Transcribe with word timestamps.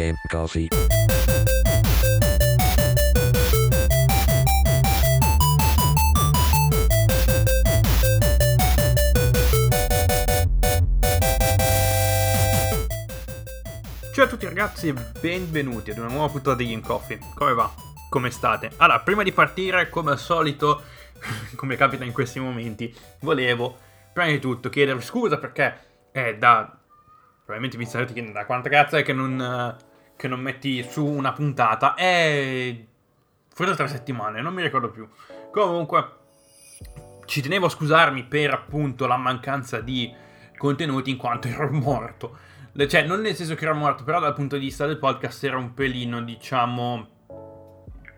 Game 0.00 0.16
Coffee. 0.28 0.68
Ciao 14.12 14.24
a 14.24 14.26
tutti 14.26 14.46
ragazzi 14.46 14.88
e 14.88 14.94
benvenuti 15.20 15.90
ad 15.90 15.98
una 15.98 16.08
nuova 16.08 16.28
puntata 16.28 16.56
di 16.56 16.70
Game 16.70 16.80
Coffee. 16.80 17.18
Come 17.34 17.52
va? 17.52 17.70
Come 18.08 18.30
state? 18.30 18.70
Allora, 18.78 19.00
prima 19.00 19.22
di 19.22 19.32
partire, 19.32 19.90
come 19.90 20.12
al 20.12 20.18
solito, 20.18 20.82
come 21.56 21.76
capita 21.76 22.04
in 22.04 22.12
questi 22.12 22.40
momenti, 22.40 22.94
volevo 23.20 23.76
prima 24.14 24.30
di 24.30 24.38
tutto 24.38 24.70
chiedervi 24.70 25.02
scusa 25.02 25.36
perché 25.36 26.08
è 26.10 26.36
da... 26.36 26.74
Probabilmente 27.44 27.76
mi 27.76 27.84
starete 27.84 28.14
chiedendo 28.14 28.38
da 28.38 28.46
quanta 28.46 28.68
cazzo 28.70 28.96
è 28.96 29.02
che 29.02 29.12
non, 29.12 29.40
eh, 29.40 29.89
che 30.20 30.28
non 30.28 30.40
metti 30.40 30.86
su 30.86 31.02
una 31.02 31.32
puntata. 31.32 31.94
È... 31.94 32.78
Forse 33.54 33.74
tre 33.74 33.88
settimane, 33.88 34.42
non 34.42 34.52
mi 34.52 34.60
ricordo 34.60 34.90
più. 34.90 35.08
Comunque, 35.50 36.10
ci 37.24 37.40
tenevo 37.40 37.64
a 37.64 37.70
scusarmi 37.70 38.24
per 38.24 38.52
appunto 38.52 39.06
la 39.06 39.16
mancanza 39.16 39.80
di 39.80 40.12
contenuti 40.58 41.08
in 41.08 41.16
quanto 41.16 41.48
ero 41.48 41.70
morto. 41.70 42.36
Cioè, 42.76 43.06
non 43.06 43.22
nel 43.22 43.34
senso 43.34 43.54
che 43.54 43.64
ero 43.64 43.74
morto, 43.74 44.04
però 44.04 44.20
dal 44.20 44.34
punto 44.34 44.58
di 44.58 44.66
vista 44.66 44.84
del 44.84 44.98
podcast 44.98 45.42
era 45.42 45.56
un 45.56 45.72
pelino, 45.72 46.20
diciamo, 46.20 47.08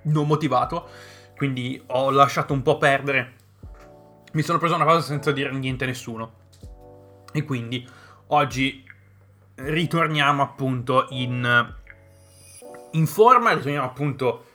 non 0.03 0.27
motivato. 0.27 0.89
Quindi 1.37 1.81
ho 1.87 2.11
lasciato 2.11 2.53
un 2.53 2.63
po' 2.63 2.79
perdere. 2.79 3.35
Mi 4.33 4.43
sono 4.43 4.59
preso 4.59 4.75
una 4.75 4.85
pausa 4.85 5.07
senza 5.07 5.31
dire 5.31 5.53
niente 5.53 5.85
a 5.85 5.87
nessuno. 5.87 6.33
E 7.33 7.45
quindi 7.45 7.89
oggi 8.29 8.85
ritorniamo 9.55 10.43
appunto 10.43 11.07
in, 11.11 11.81
in 12.93 13.07
forma, 13.07 13.53
ritorniamo 13.53 13.87
appunto 13.87 14.47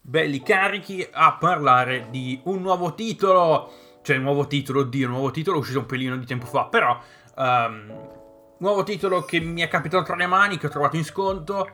belli 0.00 0.42
carichi 0.42 1.06
a 1.10 1.34
parlare 1.34 2.06
di 2.10 2.40
un 2.44 2.60
nuovo 2.62 2.94
titolo. 2.94 3.72
Cioè, 4.02 4.16
un 4.16 4.22
nuovo 4.22 4.46
titolo, 4.46 4.80
oddio, 4.80 5.06
un 5.06 5.12
nuovo 5.12 5.30
titolo 5.30 5.58
uscito 5.58 5.80
un 5.80 5.86
pelino 5.86 6.16
di 6.16 6.26
tempo 6.26 6.46
fa, 6.46 6.64
però... 6.64 6.98
ehm, 7.36 8.18
nuovo 8.60 8.82
titolo 8.82 9.22
che 9.22 9.40
mi 9.40 9.62
è 9.62 9.68
capitato 9.68 10.04
tra 10.04 10.16
le 10.16 10.26
mani, 10.26 10.58
che 10.58 10.66
ho 10.66 10.68
trovato 10.68 10.96
in 10.96 11.04
sconto 11.04 11.68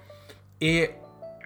e, 0.56 1.00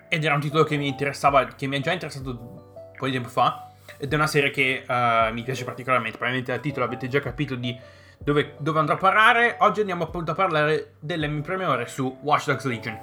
ed 0.08 0.22
era 0.22 0.34
un 0.34 0.40
titolo 0.40 0.64
che 0.64 0.76
mi 0.76 0.86
interessava, 0.86 1.46
che 1.46 1.66
mi 1.66 1.78
è 1.78 1.80
già 1.80 1.92
interessato 1.92 2.30
un 2.30 2.92
po' 2.94 3.06
di 3.06 3.12
tempo 3.12 3.30
fa 3.30 3.70
ed 3.96 4.12
è 4.12 4.16
una 4.16 4.26
serie 4.26 4.50
che 4.50 4.84
eh, 4.86 5.30
mi 5.32 5.42
piace 5.42 5.64
particolarmente, 5.64 6.18
probabilmente 6.18 6.52
dal 6.52 6.60
titolo 6.60 6.84
avete 6.84 7.08
già 7.08 7.20
capito 7.20 7.54
di 7.54 7.74
dove, 8.18 8.54
dove 8.58 8.78
andrò 8.78 8.96
a 8.96 8.98
parare. 8.98 9.56
Oggi 9.60 9.80
andiamo 9.80 10.04
appunto 10.04 10.32
a 10.32 10.34
parlare 10.34 10.96
delle 11.00 11.26
mie 11.26 11.64
ore 11.64 11.86
su 11.86 12.18
Watch 12.20 12.46
Dogs 12.46 12.64
Legion, 12.66 12.98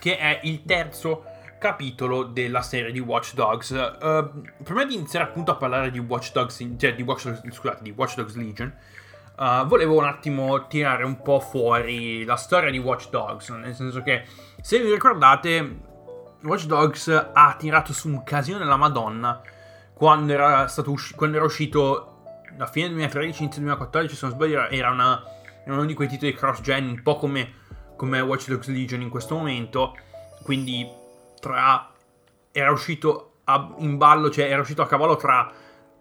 che 0.00 0.18
è 0.18 0.40
il 0.42 0.64
terzo 0.64 1.24
capitolo 1.58 2.24
della 2.24 2.62
serie 2.62 2.90
di 2.90 2.98
Watch 2.98 3.34
Dogs. 3.34 3.70
Eh, 3.70 4.30
prima 4.64 4.84
di 4.84 4.94
iniziare 4.94 5.26
appunto 5.26 5.52
a 5.52 5.56
parlare 5.56 5.92
di 5.92 6.00
Watch 6.00 6.32
Dogs, 6.32 6.66
cioè 6.76 6.94
di 6.94 7.02
Watch 7.02 7.26
Dogs, 7.26 7.52
scusate, 7.52 7.82
di 7.82 7.92
Watch 7.94 8.16
Dogs 8.16 8.34
Legion, 8.34 8.74
Uh, 9.40 9.66
volevo 9.66 9.96
un 9.96 10.04
attimo 10.04 10.66
tirare 10.66 11.02
un 11.02 11.22
po' 11.22 11.40
fuori 11.40 12.26
la 12.26 12.36
storia 12.36 12.70
di 12.70 12.76
Watch 12.76 13.08
Dogs, 13.08 13.48
nel 13.48 13.74
senso 13.74 14.02
che 14.02 14.24
se 14.60 14.78
vi 14.78 14.92
ricordate 14.92 15.78
Watch 16.42 16.66
Dogs 16.66 17.08
ha 17.32 17.54
tirato 17.58 17.94
su 17.94 18.08
un 18.08 18.22
casino 18.22 18.58
della 18.58 18.76
Madonna 18.76 19.40
quando 19.94 20.34
era, 20.34 20.66
stato 20.66 20.90
usci- 20.90 21.14
quando 21.14 21.36
era 21.36 21.46
uscito 21.46 22.42
a 22.58 22.66
fine 22.66 22.88
2013, 22.88 23.42
inizio 23.42 23.60
2014, 23.62 24.14
se 24.14 24.26
non 24.26 24.34
sbaglio 24.34 24.68
era, 24.68 24.90
una, 24.90 25.22
era 25.64 25.74
uno 25.74 25.86
di 25.86 25.94
quei 25.94 26.08
titoli 26.08 26.34
cross-gen, 26.34 26.88
un 26.88 27.02
po' 27.02 27.16
come, 27.16 27.52
come 28.00 28.18
Watch 28.20 28.48
Dogs 28.48 28.68
Legion 28.68 29.02
in 29.02 29.10
questo 29.10 29.36
momento, 29.36 29.94
quindi 30.42 30.88
tra... 31.38 31.92
era 32.50 32.70
uscito 32.70 33.40
a- 33.44 33.74
in 33.76 33.98
ballo, 33.98 34.30
cioè 34.30 34.46
era 34.50 34.62
uscito 34.62 34.80
a 34.80 34.86
cavallo 34.86 35.16
tra 35.16 35.52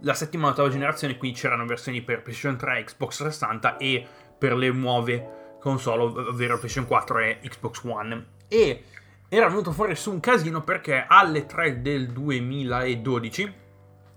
la 0.04 0.14
settima 0.14 0.46
e 0.46 0.50
l'ottava 0.50 0.70
generazione, 0.70 1.18
quindi 1.18 1.38
c'erano 1.38 1.66
versioni 1.66 2.02
per 2.02 2.22
PlayStation 2.22 2.58
3, 2.58 2.84
Xbox 2.86 3.18
360 3.18 3.76
e 3.76 4.08
per 4.38 4.54
le 4.56 4.70
nuove 4.72 5.58
console, 5.60 6.04
ov- 6.04 6.18
ovvero 6.30 6.58
PlayStation 6.58 6.88
4 6.88 7.20
e 7.20 7.40
Xbox 7.44 7.84
One. 7.84 8.26
E 8.48 8.84
era 9.28 9.50
venuto 9.50 9.74
fuori 9.74 9.94
su 9.98 10.10
un 10.10 10.22
casino 10.22 10.64
perché 10.64 11.04
alle 11.06 11.46
3 11.46 11.82
del 11.82 12.14
2012 12.14 13.54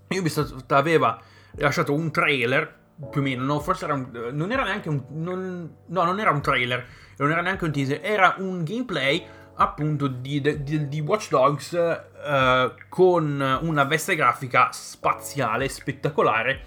Ubisoft 0.07 0.71
aveva 0.71 1.19
lasciato 1.55 1.93
un 1.93 2.11
trailer, 2.13 2.79
più 3.09 3.21
o 3.21 3.23
meno, 3.23 3.43
no, 3.43 3.59
forse 3.59 3.85
era 3.85 3.93
un, 3.93 4.29
non 4.31 4.51
era 4.51 4.63
neanche 4.63 4.89
un, 4.89 5.03
non, 5.09 5.75
no, 5.87 6.03
non 6.03 6.19
era 6.19 6.31
un 6.31 6.41
trailer, 6.41 6.85
non 7.17 7.31
era 7.31 7.41
neanche 7.41 7.65
un 7.65 7.71
teaser, 7.71 7.99
era 8.03 8.35
un 8.37 8.63
gameplay 8.63 9.25
appunto 9.55 10.07
di, 10.07 10.41
di, 10.63 10.87
di 10.87 10.99
Watch 11.01 11.29
Dogs 11.29 11.73
eh, 11.73 12.73
con 12.89 13.59
una 13.61 13.83
veste 13.83 14.15
grafica 14.15 14.69
spaziale, 14.71 15.69
spettacolare, 15.69 16.61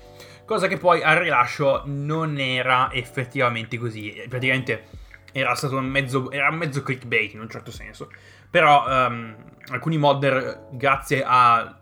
cosa 0.45 0.69
che 0.69 0.77
poi 0.77 1.03
al 1.03 1.17
rilascio 1.17 1.83
non 1.87 2.39
era 2.39 2.91
effettivamente 2.93 3.79
così, 3.79 4.25
praticamente 4.29 5.05
era 5.33 5.55
stato 5.55 5.77
un 5.77 5.87
mezzo, 5.87 6.31
era 6.31 6.51
mezzo 6.51 6.83
clickbait 6.83 7.35
in 7.35 7.41
un 7.41 7.51
certo 7.51 7.71
senso, 7.71 8.11
però 8.49 8.87
ehm, 8.89 9.37
alcuni 9.71 9.99
modder 9.99 10.69
grazie 10.73 11.23
a, 11.27 11.79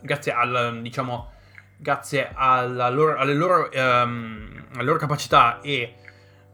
grazie 0.00 0.32
al, 0.32 0.80
diciamo, 0.80 1.29
grazie 1.80 2.32
loro, 2.36 3.16
alle, 3.16 3.34
loro, 3.34 3.70
ehm, 3.70 4.66
alle 4.74 4.84
loro 4.84 4.98
capacità 4.98 5.60
e 5.60 5.94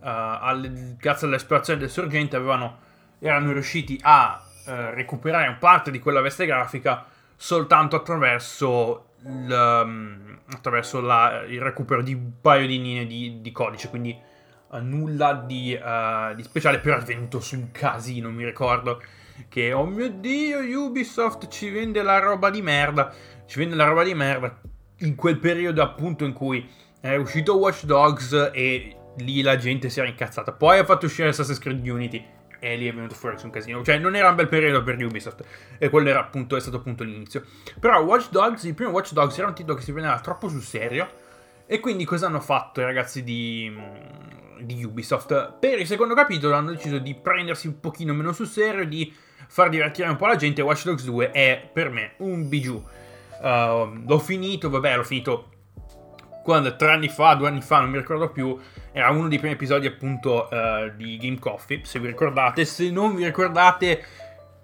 uh, 0.00 0.06
alle, 0.06 0.96
grazie 0.98 1.26
all'esplorazione 1.26 1.80
del 1.80 1.90
sorgente 1.90 2.36
avevano 2.36 2.84
erano 3.18 3.52
riusciti 3.52 3.98
a 4.02 4.42
eh, 4.66 4.94
recuperare 4.94 5.56
parte 5.58 5.90
di 5.90 5.98
quella 5.98 6.20
veste 6.20 6.46
grafica 6.46 7.06
soltanto 7.34 7.96
attraverso, 7.96 9.10
um, 9.22 10.38
attraverso 10.52 11.00
la, 11.00 11.42
il 11.46 11.60
recupero 11.60 12.02
di 12.02 12.14
un 12.14 12.40
paio 12.40 12.66
di 12.66 12.80
linee 12.80 13.06
di, 13.06 13.40
di 13.40 13.52
codice, 13.52 13.88
quindi 13.88 14.18
eh, 14.72 14.80
nulla 14.80 15.34
di, 15.34 15.72
eh, 15.72 16.32
di 16.34 16.42
speciale, 16.42 16.78
però 16.78 16.98
è 16.98 17.02
venuto 17.02 17.40
su 17.40 17.56
un 17.56 17.70
casino, 17.72 18.30
mi 18.30 18.44
ricordo 18.44 19.02
che 19.48 19.72
oh 19.72 19.84
mio 19.84 20.08
dio 20.08 20.60
Ubisoft 20.60 21.48
ci 21.48 21.68
vende 21.68 22.02
la 22.02 22.18
roba 22.18 22.48
di 22.48 22.62
merda, 22.62 23.12
ci 23.46 23.58
vende 23.58 23.76
la 23.76 23.84
roba 23.84 24.02
di 24.02 24.14
merda 24.14 24.58
in 24.98 25.14
quel 25.14 25.38
periodo 25.38 25.82
appunto 25.82 26.24
in 26.24 26.32
cui 26.32 26.68
è 27.00 27.16
uscito 27.16 27.56
Watch 27.56 27.84
Dogs 27.84 28.50
e 28.52 28.96
lì 29.18 29.42
la 29.42 29.56
gente 29.56 29.88
si 29.88 30.00
era 30.00 30.08
incazzata. 30.08 30.52
Poi 30.52 30.78
ha 30.78 30.84
fatto 30.84 31.06
uscire 31.06 31.28
Assassin's 31.28 31.58
Creed 31.58 31.86
Unity 31.86 32.24
e 32.58 32.76
lì 32.76 32.88
è 32.88 32.94
venuto 32.94 33.14
fuori 33.14 33.36
un 33.42 33.50
casino. 33.50 33.82
Cioè, 33.82 33.98
non 33.98 34.16
era 34.16 34.28
un 34.28 34.34
bel 34.34 34.48
periodo 34.48 34.82
per 34.82 35.02
Ubisoft. 35.02 35.44
E 35.78 35.88
quello 35.88 36.08
era 36.08 36.20
appunto, 36.20 36.56
è 36.56 36.60
stato 36.60 36.78
appunto 36.78 37.04
l'inizio. 37.04 37.44
Però 37.78 38.02
Watch 38.02 38.30
Dogs, 38.30 38.64
il 38.64 38.74
primo 38.74 38.90
Watch 38.90 39.12
Dogs 39.12 39.36
era 39.38 39.48
un 39.48 39.54
titolo 39.54 39.76
che 39.76 39.82
si 39.82 39.92
prendeva 39.92 40.18
troppo 40.20 40.48
sul 40.48 40.62
serio. 40.62 41.08
E 41.66 41.80
quindi 41.80 42.04
cosa 42.04 42.26
hanno 42.26 42.40
fatto 42.40 42.80
i 42.80 42.84
ragazzi 42.84 43.22
di, 43.22 43.72
di 44.60 44.84
Ubisoft? 44.84 45.54
Per 45.58 45.78
il 45.78 45.86
secondo 45.86 46.14
capitolo 46.14 46.54
hanno 46.54 46.70
deciso 46.70 46.98
di 46.98 47.14
prendersi 47.14 47.66
un 47.66 47.80
pochino 47.80 48.14
meno 48.14 48.32
sul 48.32 48.46
serio, 48.46 48.86
di 48.86 49.12
far 49.48 49.68
divertire 49.68 50.08
un 50.08 50.16
po' 50.16 50.26
la 50.26 50.36
gente. 50.36 50.62
Watch 50.62 50.84
Dogs 50.84 51.04
2 51.04 51.30
è 51.32 51.70
per 51.72 51.90
me 51.90 52.14
un 52.18 52.48
bijou. 52.48 52.84
Uh, 53.40 54.02
l'ho 54.06 54.18
finito, 54.18 54.70
vabbè, 54.70 54.96
l'ho 54.96 55.04
finito 55.04 55.50
quando 56.42 56.76
tre 56.76 56.92
anni 56.92 57.08
fa, 57.08 57.34
due 57.34 57.48
anni 57.48 57.60
fa, 57.60 57.80
non 57.80 57.90
mi 57.90 57.98
ricordo 57.98 58.30
più, 58.30 58.56
era 58.92 59.10
uno 59.10 59.26
dei 59.26 59.38
primi 59.38 59.54
episodi 59.54 59.86
appunto 59.88 60.48
uh, 60.48 60.94
di 60.94 61.16
Game 61.16 61.40
Coffee, 61.40 61.80
se 61.84 61.98
vi 61.98 62.06
ricordate. 62.06 62.64
Se 62.64 62.88
non 62.90 63.16
vi 63.16 63.24
ricordate, 63.24 64.04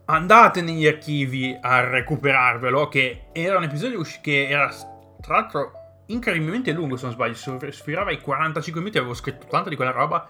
andate 0.05 0.63
negli 0.63 0.87
archivi 0.87 1.59
a 1.61 1.81
recuperarvelo, 1.81 2.89
che 2.89 3.25
era 3.33 3.57
un 3.57 3.65
episodio 3.65 4.01
che 4.21 4.49
era, 4.49 4.73
tra 5.21 5.35
l'altro, 5.35 5.73
incredibilmente 6.07 6.71
lungo, 6.73 6.97
se 6.97 7.07
non 7.07 7.15
sbaglio, 7.15 7.35
sfirava 7.71 8.13
i 8.13 8.21
45 8.21 8.81
minuti, 8.81 8.99
avevo 8.99 9.15
scritto 9.15 9.47
tanta 9.47 9.69
di 9.69 9.75
quella 9.77 9.91
roba 9.91 10.29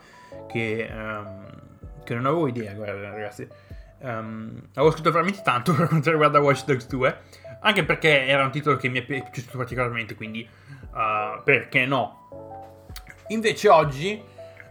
che, 0.49 0.89
um, 0.91 1.47
che 2.03 2.15
non 2.15 2.27
avevo 2.27 2.47
idea, 2.47 2.73
guarda, 2.73 3.11
ragazzi. 3.11 3.47
Um, 3.99 4.69
avevo 4.75 4.91
scritto 4.91 5.13
veramente 5.13 5.43
tanto 5.45 5.75
per 5.77 5.87
quanto 5.87 6.11
riguarda 6.11 6.41
Watch 6.41 6.65
Dogs 6.65 6.87
2, 6.87 7.19
anche 7.63 7.85
perché 7.85 8.27
era 8.27 8.45
un 8.45 8.51
titolo 8.51 8.77
che 8.77 8.89
mi 8.89 9.01
è 9.01 9.03
piaciuto 9.03 9.57
particolarmente, 9.57 10.15
quindi 10.15 10.47
uh, 10.93 11.43
perché 11.43 11.87
no? 11.87 12.87
Invece 13.29 13.69
oggi 13.69 14.21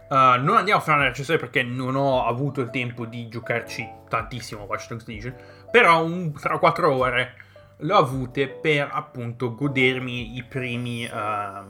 uh, 0.08 0.14
non 0.14 0.56
andiamo 0.56 0.80
a 0.80 0.82
fare 0.82 0.98
una 0.98 1.08
recensione 1.08 1.40
perché 1.40 1.62
non 1.62 1.96
ho 1.96 2.26
avuto 2.26 2.60
il 2.60 2.70
tempo 2.70 3.06
di 3.06 3.28
giocarci 3.28 3.88
tantissimo 4.08 4.64
Watch 4.64 4.88
Dogs 4.88 5.06
Legion, 5.06 5.34
però 5.70 6.04
un, 6.04 6.32
tra 6.32 6.58
4 6.58 6.94
ore 6.94 7.34
le 7.78 7.92
ho 7.92 7.98
avute 7.98 8.48
per 8.48 8.88
appunto 8.92 9.54
godermi 9.54 10.36
i 10.36 10.44
primi, 10.44 11.04
uh, 11.04 11.64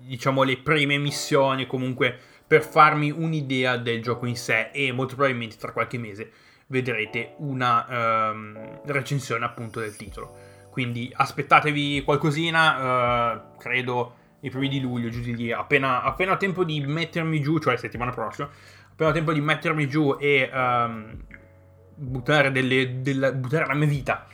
diciamo 0.00 0.42
le 0.42 0.58
prime 0.58 0.98
missioni, 0.98 1.66
comunque 1.66 2.18
per 2.46 2.62
farmi 2.62 3.10
un'idea 3.10 3.76
del 3.76 4.02
gioco 4.02 4.26
in 4.26 4.36
sé 4.36 4.70
e 4.72 4.92
molto 4.92 5.14
probabilmente 5.14 5.56
tra 5.56 5.72
qualche 5.72 5.98
mese 5.98 6.30
vedrete 6.68 7.34
una 7.38 8.30
um, 8.32 8.80
recensione 8.84 9.44
appunto 9.44 9.80
del 9.80 9.96
titolo. 9.96 10.36
Quindi 10.70 11.10
aspettatevi 11.14 12.02
qualcosina, 12.02 13.32
uh, 13.32 13.56
credo 13.56 14.14
i 14.40 14.50
primi 14.50 14.68
di 14.68 14.80
luglio, 14.80 15.08
giù 15.08 15.20
di 15.20 15.34
lì, 15.34 15.52
appena, 15.52 16.02
appena 16.02 16.36
tempo 16.36 16.64
di 16.64 16.80
mettermi 16.80 17.40
giù, 17.40 17.58
cioè 17.58 17.76
settimana 17.76 18.12
prossima, 18.12 18.48
ho 18.98 19.12
tempo 19.12 19.32
di 19.32 19.40
mettermi 19.40 19.88
giù 19.88 20.16
e 20.18 20.50
um, 20.52 21.16
buttare, 21.94 22.52
delle, 22.52 23.00
della, 23.00 23.32
buttare 23.32 23.66
la 23.66 23.74
mia 23.74 23.86
vita 23.86 24.26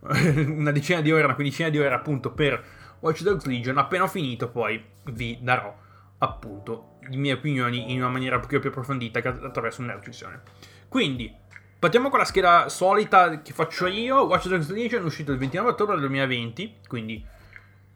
una 0.00 0.70
decina 0.70 1.00
di 1.00 1.10
ore, 1.10 1.24
una 1.24 1.34
quindicina 1.34 1.68
di 1.68 1.78
ore 1.78 1.92
appunto 1.92 2.32
per 2.32 2.62
Watch 3.00 3.22
Dogs 3.22 3.44
Legion. 3.46 3.78
Appena 3.78 4.04
ho 4.04 4.08
finito, 4.08 4.48
poi 4.48 4.82
vi 5.12 5.38
darò 5.40 5.74
appunto 6.18 6.98
le 7.08 7.16
mie 7.16 7.32
opinioni 7.32 7.92
in 7.92 7.98
una 7.98 8.10
maniera 8.10 8.38
più, 8.38 8.60
più 8.60 8.70
approfondita 8.70 9.18
attraverso 9.18 9.82
una 9.82 9.94
recensione. 9.94 10.42
Quindi, 10.88 11.32
partiamo 11.78 12.08
con 12.08 12.18
la 12.18 12.24
scheda 12.24 12.68
solita 12.68 13.42
che 13.42 13.52
faccio 13.52 13.86
io. 13.86 14.24
Watch 14.26 14.48
Dogs 14.48 14.70
Legion 14.70 15.02
è 15.02 15.04
uscito 15.04 15.32
il 15.32 15.38
29 15.38 15.70
ottobre 15.70 15.92
del 15.94 16.04
2020, 16.06 16.80
quindi 16.86 17.24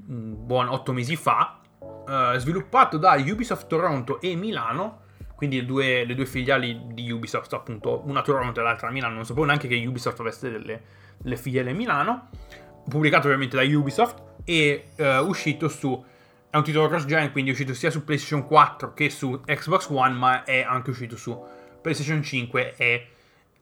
un 0.09 0.47
buon 0.47 0.69
8 0.69 0.93
mesi 0.93 1.17
fa. 1.17 1.59
Uh, 1.79 2.37
sviluppato 2.37 2.97
da 2.97 3.15
Ubisoft 3.15 3.67
Toronto 3.69 4.21
e 4.21 4.35
Milano 4.35 5.03
quindi 5.43 5.59
le 5.59 5.67
due, 5.67 6.05
le 6.05 6.15
due, 6.15 6.25
filiali 6.25 6.81
di 6.93 7.11
Ubisoft, 7.11 7.53
appunto, 7.53 8.03
una 8.05 8.21
a 8.21 8.23
Toronto 8.23 8.61
e 8.61 8.63
l'altra 8.63 8.87
a 8.87 8.91
Milano. 8.93 9.15
Non 9.15 9.25
sapevo 9.25 9.45
neanche 9.45 9.67
che 9.67 9.75
Ubisoft 9.85 10.21
avesse 10.21 10.49
delle, 10.49 10.83
delle 11.19 11.37
filiali 11.37 11.71
a 11.71 11.75
Milano. 11.75 12.29
Pubblicato 12.89 13.27
ovviamente 13.27 13.57
da 13.57 13.65
Ubisoft 13.77 14.23
e 14.45 14.91
uh, 14.99 15.27
uscito 15.27 15.67
su. 15.67 16.01
È 16.49 16.57
un 16.57 16.63
titolo 16.63 16.87
cross-gen, 16.87 17.33
quindi 17.33 17.51
è 17.51 17.55
uscito 17.55 17.75
sia 17.75 17.91
su 17.91 18.05
PlayStation 18.05 18.47
4 18.47 18.95
che 18.95 19.11
su 19.11 19.41
Xbox 19.45 19.89
One, 19.89 20.15
ma 20.15 20.45
è 20.45 20.63
anche 20.63 20.91
uscito 20.91 21.17
su 21.17 21.37
PlayStation 21.81 22.23
5 22.23 22.75
e 22.77 23.09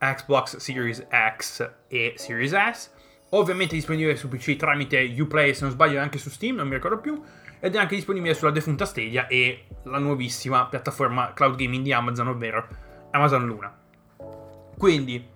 Xbox 0.01 0.57
Series 0.57 1.07
X 1.11 1.71
e 1.89 2.15
Series 2.17 2.53
S. 2.53 2.91
Ovviamente 3.31 3.75
disponibile 3.75 4.17
su 4.17 4.29
PC 4.29 4.57
tramite 4.57 5.15
Uplay, 5.19 5.55
se 5.55 5.63
non 5.63 5.73
sbaglio, 5.73 5.99
e 5.99 6.01
anche 6.01 6.19
su 6.19 6.31
Steam, 6.31 6.57
non 6.57 6.67
mi 6.67 6.75
ricordo 6.75 6.99
più 6.99 7.23
ed 7.61 7.75
è 7.75 7.79
anche 7.79 7.95
disponibile 7.95 8.35
sulla 8.35 8.51
defunta 8.51 8.87
Stadia 8.87 9.27
e 9.27 9.67
la 9.85 9.99
nuovissima 9.99 10.67
piattaforma 10.67 11.33
cloud 11.35 11.57
gaming 11.57 11.85
di 11.85 11.93
Amazon, 11.93 12.29
ovvero 12.29 12.67
Amazon 13.11 13.47
Luna. 13.47 13.79
Quindi, 14.79 15.29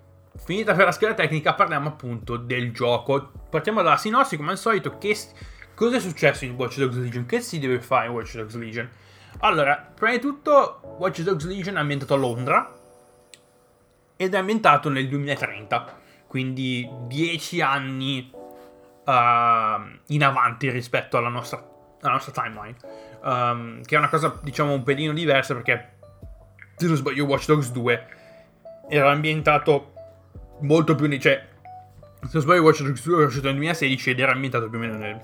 finita 0.43 0.75
per 0.75 0.87
la 0.87 0.93
scheda 0.93 1.13
tecnica, 1.13 1.53
parliamo 1.53 1.89
appunto 1.89 2.37
del 2.37 2.73
gioco. 2.73 3.31
Partiamo 3.51 3.83
dalla 3.83 3.99
sinossi, 3.99 4.37
come 4.37 4.53
al 4.53 4.59
solito, 4.59 4.97
che 4.97 5.17
cosa 5.75 5.97
è 5.97 6.01
successo 6.01 6.47
in 6.47 6.53
Watch 6.53 6.79
Dogs 6.79 6.97
Legion? 6.97 7.27
Che 7.27 7.41
si 7.41 7.59
deve 7.59 7.81
fare 7.81 8.07
in 8.07 8.13
Watch 8.13 8.37
Dogs 8.37 8.57
Legion? 8.57 8.89
Allora, 9.41 9.93
prima 9.95 10.13
di 10.13 10.21
tutto, 10.21 10.97
Watch 10.99 11.21
Dogs 11.21 11.45
Legion 11.45 11.77
è 11.77 11.81
ambientato 11.81 12.15
a 12.15 12.17
Londra 12.17 12.83
ed 14.17 14.35
è 14.35 14.39
ambientato 14.39 14.89
nel 14.89 15.09
2030, 15.09 15.99
quindi 16.27 16.89
10 17.07 17.61
anni 17.61 18.31
uh, 18.33 19.13
in 20.07 20.25
avanti 20.25 20.71
rispetto 20.71 21.17
alla 21.17 21.29
nostra 21.29 21.73
la 22.05 22.11
nostra 22.11 22.33
timeline. 22.33 22.77
Um, 23.23 23.83
che 23.83 23.97
è 23.97 23.99
una 23.99 24.09
cosa, 24.09 24.39
diciamo, 24.43 24.73
un 24.73 24.83
pelino 24.83 25.13
diversa 25.13 25.55
perché, 25.55 25.97
se 26.77 26.87
non 26.87 26.97
sbaglio, 26.97 27.25
Watch 27.25 27.47
Dogs 27.47 27.73
2 27.73 28.07
era 28.89 29.11
ambientato 29.11 29.93
molto 30.61 30.95
più... 30.95 31.09
Cioè, 31.19 31.49
se 32.21 32.31
non 32.31 32.43
sbaglio, 32.43 32.63
Watch 32.63 32.83
Dogs 32.83 33.05
2 33.05 33.17
era 33.17 33.27
uscito 33.27 33.47
nel 33.47 33.55
2016 33.57 34.11
ed 34.11 34.21
era 34.21 34.33
ambientato 34.33 34.69
più 34.69 34.79
o 34.79 34.81
meno 34.81 34.97
nel 34.97 35.21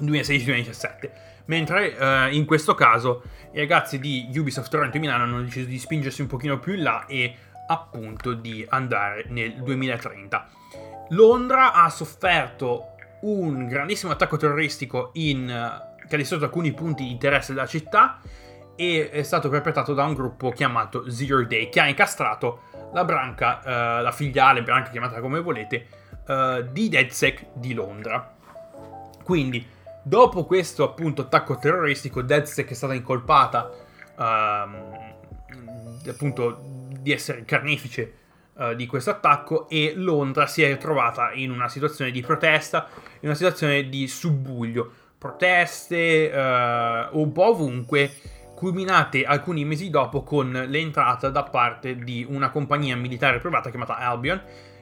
2016-2017. 0.00 1.10
Mentre 1.46 1.94
uh, 1.98 2.34
in 2.34 2.44
questo 2.46 2.74
caso 2.74 3.22
i 3.52 3.58
ragazzi 3.58 4.00
di 4.00 4.28
Ubisoft 4.34 4.70
Toronto 4.70 4.96
e 4.96 5.00
Milano 5.00 5.24
hanno 5.24 5.42
deciso 5.42 5.66
di 5.66 5.78
spingersi 5.78 6.22
un 6.22 6.26
pochino 6.26 6.58
più 6.58 6.72
in 6.72 6.82
là 6.82 7.06
e 7.06 7.36
appunto 7.66 8.34
di 8.34 8.64
andare 8.68 9.26
nel 9.28 9.62
2030. 9.62 10.48
Londra 11.10 11.72
ha 11.72 11.88
sofferto 11.90 12.94
un 13.20 13.66
grandissimo 13.66 14.12
attacco 14.12 14.36
terroristico 14.36 15.10
in, 15.14 15.46
che 16.06 16.14
ha 16.14 16.18
distrutto 16.18 16.44
alcuni 16.44 16.72
punti 16.72 17.04
di 17.04 17.10
interesse 17.10 17.52
della 17.52 17.66
città 17.66 18.20
e 18.76 19.10
è 19.10 19.22
stato 19.22 19.48
perpetrato 19.48 19.94
da 19.94 20.04
un 20.04 20.14
gruppo 20.14 20.50
chiamato 20.50 21.10
Zero 21.10 21.44
Day 21.44 21.68
che 21.68 21.80
ha 21.80 21.88
incastrato 21.88 22.62
la 22.92 23.04
branca, 23.04 23.62
eh, 23.62 24.02
la 24.02 24.12
filiale, 24.12 24.62
branca 24.62 24.90
chiamata 24.90 25.20
come 25.20 25.40
volete, 25.40 25.86
eh, 26.26 26.66
di 26.70 26.88
DedSec 26.88 27.46
di 27.54 27.74
Londra. 27.74 28.34
Quindi, 29.22 29.66
dopo 30.02 30.44
questo 30.44 30.84
appunto 30.84 31.22
attacco 31.22 31.56
terroristico, 31.56 32.22
DedSec 32.22 32.70
è 32.70 32.74
stata 32.74 32.94
incolpata 32.94 33.70
ehm, 34.18 35.14
appunto 36.08 36.73
di 37.04 37.12
essere 37.12 37.44
carnefice 37.44 38.12
uh, 38.54 38.74
di 38.74 38.86
questo 38.86 39.10
attacco 39.10 39.68
e 39.68 39.92
Londra 39.94 40.46
si 40.46 40.62
è 40.62 40.68
ritrovata 40.68 41.32
in 41.32 41.50
una 41.50 41.68
situazione 41.68 42.10
di 42.10 42.22
protesta, 42.22 42.88
in 43.20 43.28
una 43.28 43.34
situazione 43.34 43.90
di 43.90 44.08
subbuglio. 44.08 44.90
Proteste 45.18 46.30
uh, 46.32 47.18
un 47.18 47.30
po' 47.32 47.50
ovunque, 47.50 48.10
culminate 48.54 49.24
alcuni 49.24 49.66
mesi 49.66 49.90
dopo 49.90 50.22
con 50.22 50.50
l'entrata 50.50 51.28
da 51.28 51.42
parte 51.42 51.96
di 51.96 52.26
una 52.26 52.50
compagnia 52.50 52.96
militare 52.96 53.38
privata 53.38 53.68
chiamata 53.68 53.98
Albion 53.98 54.40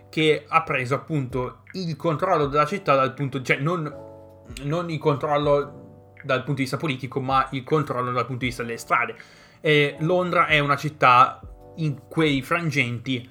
che 0.08 0.44
ha 0.46 0.62
preso 0.62 0.94
appunto 0.94 1.62
il 1.72 1.96
controllo 1.96 2.46
della 2.46 2.66
città 2.66 2.94
dal 2.94 3.14
punto 3.14 3.40
cioè 3.40 3.56
non, 3.56 3.90
non 4.64 4.90
il 4.90 4.98
controllo 4.98 6.12
dal 6.22 6.38
punto 6.40 6.56
di 6.56 6.62
vista 6.62 6.76
politico 6.76 7.20
ma 7.20 7.48
il 7.52 7.64
controllo 7.64 8.12
dal 8.12 8.26
punto 8.26 8.40
di 8.40 8.46
vista 8.46 8.62
delle 8.62 8.76
strade 8.76 9.16
e 9.62 9.96
Londra 10.00 10.46
è 10.46 10.58
una 10.58 10.76
città 10.76 11.40
in 11.76 12.08
quei 12.08 12.42
frangenti 12.42 13.28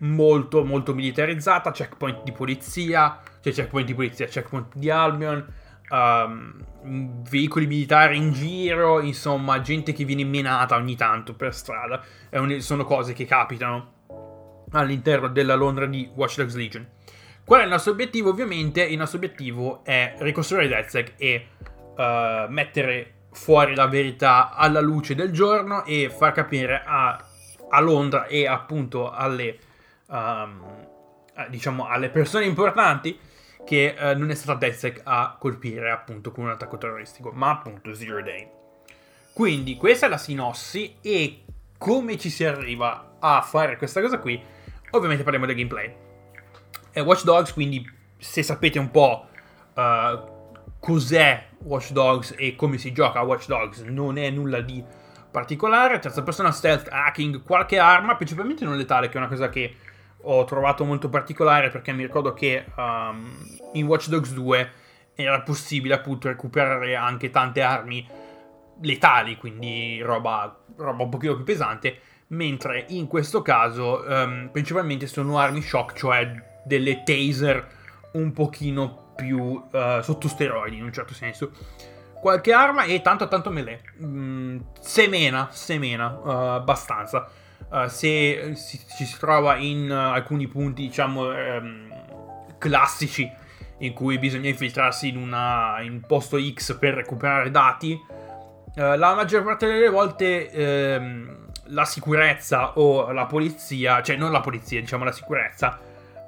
molto 0.00 0.64
molto 0.64 0.94
militarizzata, 0.94 1.70
checkpoint 1.70 2.22
di 2.22 2.32
polizia, 2.32 3.20
cioè 3.40 3.52
checkpoint 3.52 3.86
di 3.86 3.94
polizia, 3.94 4.26
checkpoint 4.26 4.74
di 4.74 4.90
Albion, 4.90 5.46
um, 5.90 6.64
veicoli 7.28 7.66
militari 7.66 8.16
in 8.16 8.32
giro, 8.32 9.00
insomma 9.00 9.60
gente 9.60 9.92
che 9.92 10.04
viene 10.04 10.24
menata 10.24 10.76
ogni 10.76 10.96
tanto 10.96 11.34
per 11.34 11.54
strada, 11.54 12.02
un, 12.30 12.60
sono 12.60 12.84
cose 12.84 13.12
che 13.12 13.24
capitano 13.24 13.98
all'interno 14.72 15.28
della 15.28 15.54
Londra 15.54 15.86
di 15.86 16.08
Watch 16.14 16.36
Dogs 16.36 16.54
Legion. 16.54 16.86
Qual 17.44 17.60
è 17.60 17.64
il 17.64 17.70
nostro 17.70 17.92
obiettivo? 17.92 18.30
Ovviamente 18.30 18.82
il 18.82 18.96
nostro 18.96 19.18
obiettivo 19.18 19.84
è 19.84 20.14
ricostruire 20.18 20.68
DedSec 20.68 21.14
e 21.16 21.48
uh, 21.96 22.50
mettere 22.50 23.14
fuori 23.32 23.74
la 23.74 23.86
verità 23.86 24.54
alla 24.54 24.80
luce 24.80 25.14
del 25.14 25.32
giorno 25.32 25.84
e 25.84 26.10
far 26.16 26.32
capire 26.32 26.82
a, 26.84 27.24
a 27.70 27.80
Londra 27.80 28.26
e 28.26 28.46
appunto 28.46 29.10
alle 29.10 29.58
um, 30.06 30.88
diciamo 31.48 31.86
alle 31.86 32.10
persone 32.10 32.44
importanti 32.44 33.18
che 33.64 33.94
uh, 33.98 34.18
non 34.18 34.30
è 34.30 34.34
stata 34.34 34.58
DedSec 34.58 35.00
a 35.04 35.36
colpire 35.38 35.90
appunto 35.90 36.32
con 36.32 36.44
un 36.44 36.50
attacco 36.50 36.78
terroristico, 36.78 37.30
ma 37.30 37.50
appunto 37.50 37.94
Zero 37.94 38.22
Day. 38.22 38.48
Quindi 39.32 39.76
questa 39.76 40.06
è 40.06 40.08
la 40.08 40.18
sinossi 40.18 40.96
e 41.00 41.44
come 41.78 42.18
ci 42.18 42.30
si 42.30 42.44
arriva 42.44 43.16
a 43.18 43.40
fare 43.42 43.76
questa 43.76 44.00
cosa 44.00 44.18
qui, 44.18 44.42
ovviamente 44.90 45.22
parliamo 45.22 45.46
del 45.46 45.56
gameplay. 45.56 45.94
È 46.90 47.00
Watch 47.00 47.24
Dogs, 47.24 47.52
quindi 47.52 47.88
se 48.18 48.42
sapete 48.42 48.78
un 48.78 48.90
po' 48.90 49.28
uh, 49.74 50.58
cos'è 50.80 51.46
Watch 51.62 51.92
Dogs 51.92 52.34
e 52.36 52.56
come 52.56 52.76
si 52.76 52.92
gioca 52.92 53.20
a 53.20 53.22
Watch 53.22 53.46
Dogs, 53.46 53.80
non 53.82 54.18
è 54.18 54.28
nulla 54.30 54.60
di 54.60 54.82
particolare. 55.30 55.98
Terza 55.98 56.22
persona, 56.22 56.50
stealth, 56.50 56.88
hacking, 56.90 57.42
qualche 57.42 57.78
arma, 57.78 58.16
principalmente 58.16 58.64
non 58.64 58.76
letale, 58.76 59.08
che 59.08 59.14
è 59.14 59.18
una 59.18 59.28
cosa 59.28 59.48
che 59.48 59.76
ho 60.22 60.44
trovato 60.44 60.84
molto 60.84 61.08
particolare 61.08 61.70
perché 61.70 61.92
mi 61.92 62.02
ricordo 62.02 62.34
che 62.34 62.64
um, 62.76 63.58
in 63.72 63.86
Watch 63.86 64.08
Dogs 64.08 64.32
2 64.34 64.70
era 65.14 65.40
possibile 65.42 65.94
appunto 65.94 66.28
recuperare 66.28 66.94
anche 66.94 67.30
tante 67.30 67.62
armi 67.62 68.06
letali, 68.82 69.36
quindi 69.36 70.00
roba, 70.02 70.58
roba 70.76 71.02
un 71.02 71.08
pochino 71.10 71.36
più 71.36 71.44
pesante, 71.44 72.00
mentre 72.28 72.86
in 72.88 73.06
questo 73.06 73.42
caso 73.42 74.04
um, 74.06 74.48
principalmente 74.50 75.06
sono 75.06 75.38
armi 75.38 75.62
shock, 75.62 75.96
cioè 75.96 76.32
delle 76.64 77.02
taser 77.02 77.78
un 78.12 78.32
pochino 78.32 79.12
più 79.16 79.38
uh, 79.38 80.00
sotto 80.00 80.28
steroidi 80.28 80.76
in 80.76 80.84
un 80.84 80.92
certo 80.92 81.14
senso. 81.14 81.50
Qualche 82.20 82.52
arma 82.52 82.84
e 82.84 83.00
tanto 83.00 83.28
tanto 83.28 83.50
melee. 83.50 83.80
Mm, 84.02 84.58
semena, 84.80 85.48
semena, 85.50 86.18
uh, 86.22 86.28
abbastanza. 86.28 87.28
Uh, 87.68 87.86
se 87.86 88.52
si, 88.54 88.80
ci 88.96 89.04
si 89.04 89.18
trova 89.18 89.56
in 89.56 89.90
uh, 89.90 90.12
alcuni 90.12 90.46
punti, 90.46 90.82
diciamo, 90.82 91.28
um, 91.28 91.88
classici 92.58 93.30
in 93.78 93.94
cui 93.94 94.18
bisogna 94.18 94.48
infiltrarsi 94.48 95.08
in, 95.08 95.16
una, 95.16 95.80
in 95.80 96.02
posto 96.06 96.38
X 96.38 96.76
per 96.78 96.94
recuperare 96.94 97.50
dati, 97.50 97.98
la 98.74 99.14
maggior 99.14 99.42
parte 99.42 99.66
delle 99.66 99.88
volte 99.88 100.98
um, 101.00 101.40
la 101.70 101.84
sicurezza 101.84 102.78
o 102.78 103.10
la 103.10 103.26
polizia, 103.26 104.02
cioè 104.02 104.16
non 104.16 104.30
la 104.30 104.40
polizia, 104.40 104.80
diciamo 104.80 105.04
la 105.04 105.12
sicurezza, 105.12 105.78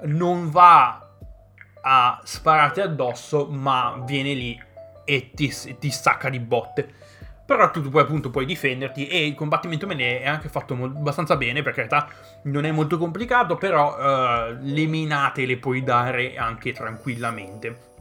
non 0.03 0.49
va 0.49 1.07
a 1.81 2.21
spararti 2.23 2.81
addosso, 2.81 3.47
ma 3.47 4.01
viene 4.05 4.33
lì 4.33 4.61
e 5.05 5.31
ti, 5.33 5.53
ti 5.79 5.89
stacca 5.89 6.29
di 6.29 6.39
botte. 6.39 6.87
Però 7.45 7.69
tu, 7.71 7.89
poi 7.89 8.01
appunto 8.01 8.29
puoi 8.29 8.45
difenderti 8.45 9.07
e 9.07 9.27
il 9.27 9.35
combattimento 9.35 9.85
melee 9.85 10.21
è 10.21 10.27
anche 10.27 10.47
fatto 10.47 10.75
mo- 10.75 10.85
abbastanza 10.85 11.35
bene, 11.35 11.61
per 11.61 11.73
carità 11.73 12.07
non 12.43 12.65
è 12.65 12.71
molto 12.71 12.97
complicato, 12.97 13.57
però 13.57 13.97
uh, 13.97 14.57
le 14.61 14.85
minate 14.85 15.45
le 15.45 15.57
puoi 15.57 15.83
dare 15.83 16.37
anche 16.37 16.71
tranquillamente. 16.71 17.91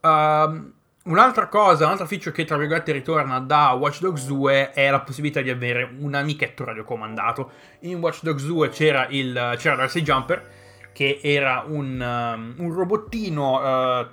Uh, 0.00 0.74
Un'altra 1.06 1.46
cosa, 1.46 1.84
un'altra 1.84 2.04
feature 2.06 2.34
che 2.34 2.44
tra 2.44 2.56
virgolette 2.56 2.90
ritorna 2.90 3.38
da 3.38 3.70
Watch 3.78 4.00
Dogs 4.00 4.26
2 4.26 4.72
è 4.72 4.90
la 4.90 5.02
possibilità 5.02 5.40
di 5.40 5.50
avere 5.50 5.88
un 6.00 6.14
amichetto 6.14 6.64
radiocomandato. 6.64 7.52
In 7.80 8.00
Watch 8.00 8.24
Dogs 8.24 8.44
2 8.44 8.70
c'era 8.70 9.06
il 9.10 9.54
c'era 9.56 9.76
l'RC 9.76 10.00
Jumper 10.00 10.50
che 10.92 11.20
era 11.22 11.62
un, 11.64 12.00
um, 12.00 12.54
un 12.58 12.74
robottino 12.74 14.00
uh, 14.00 14.06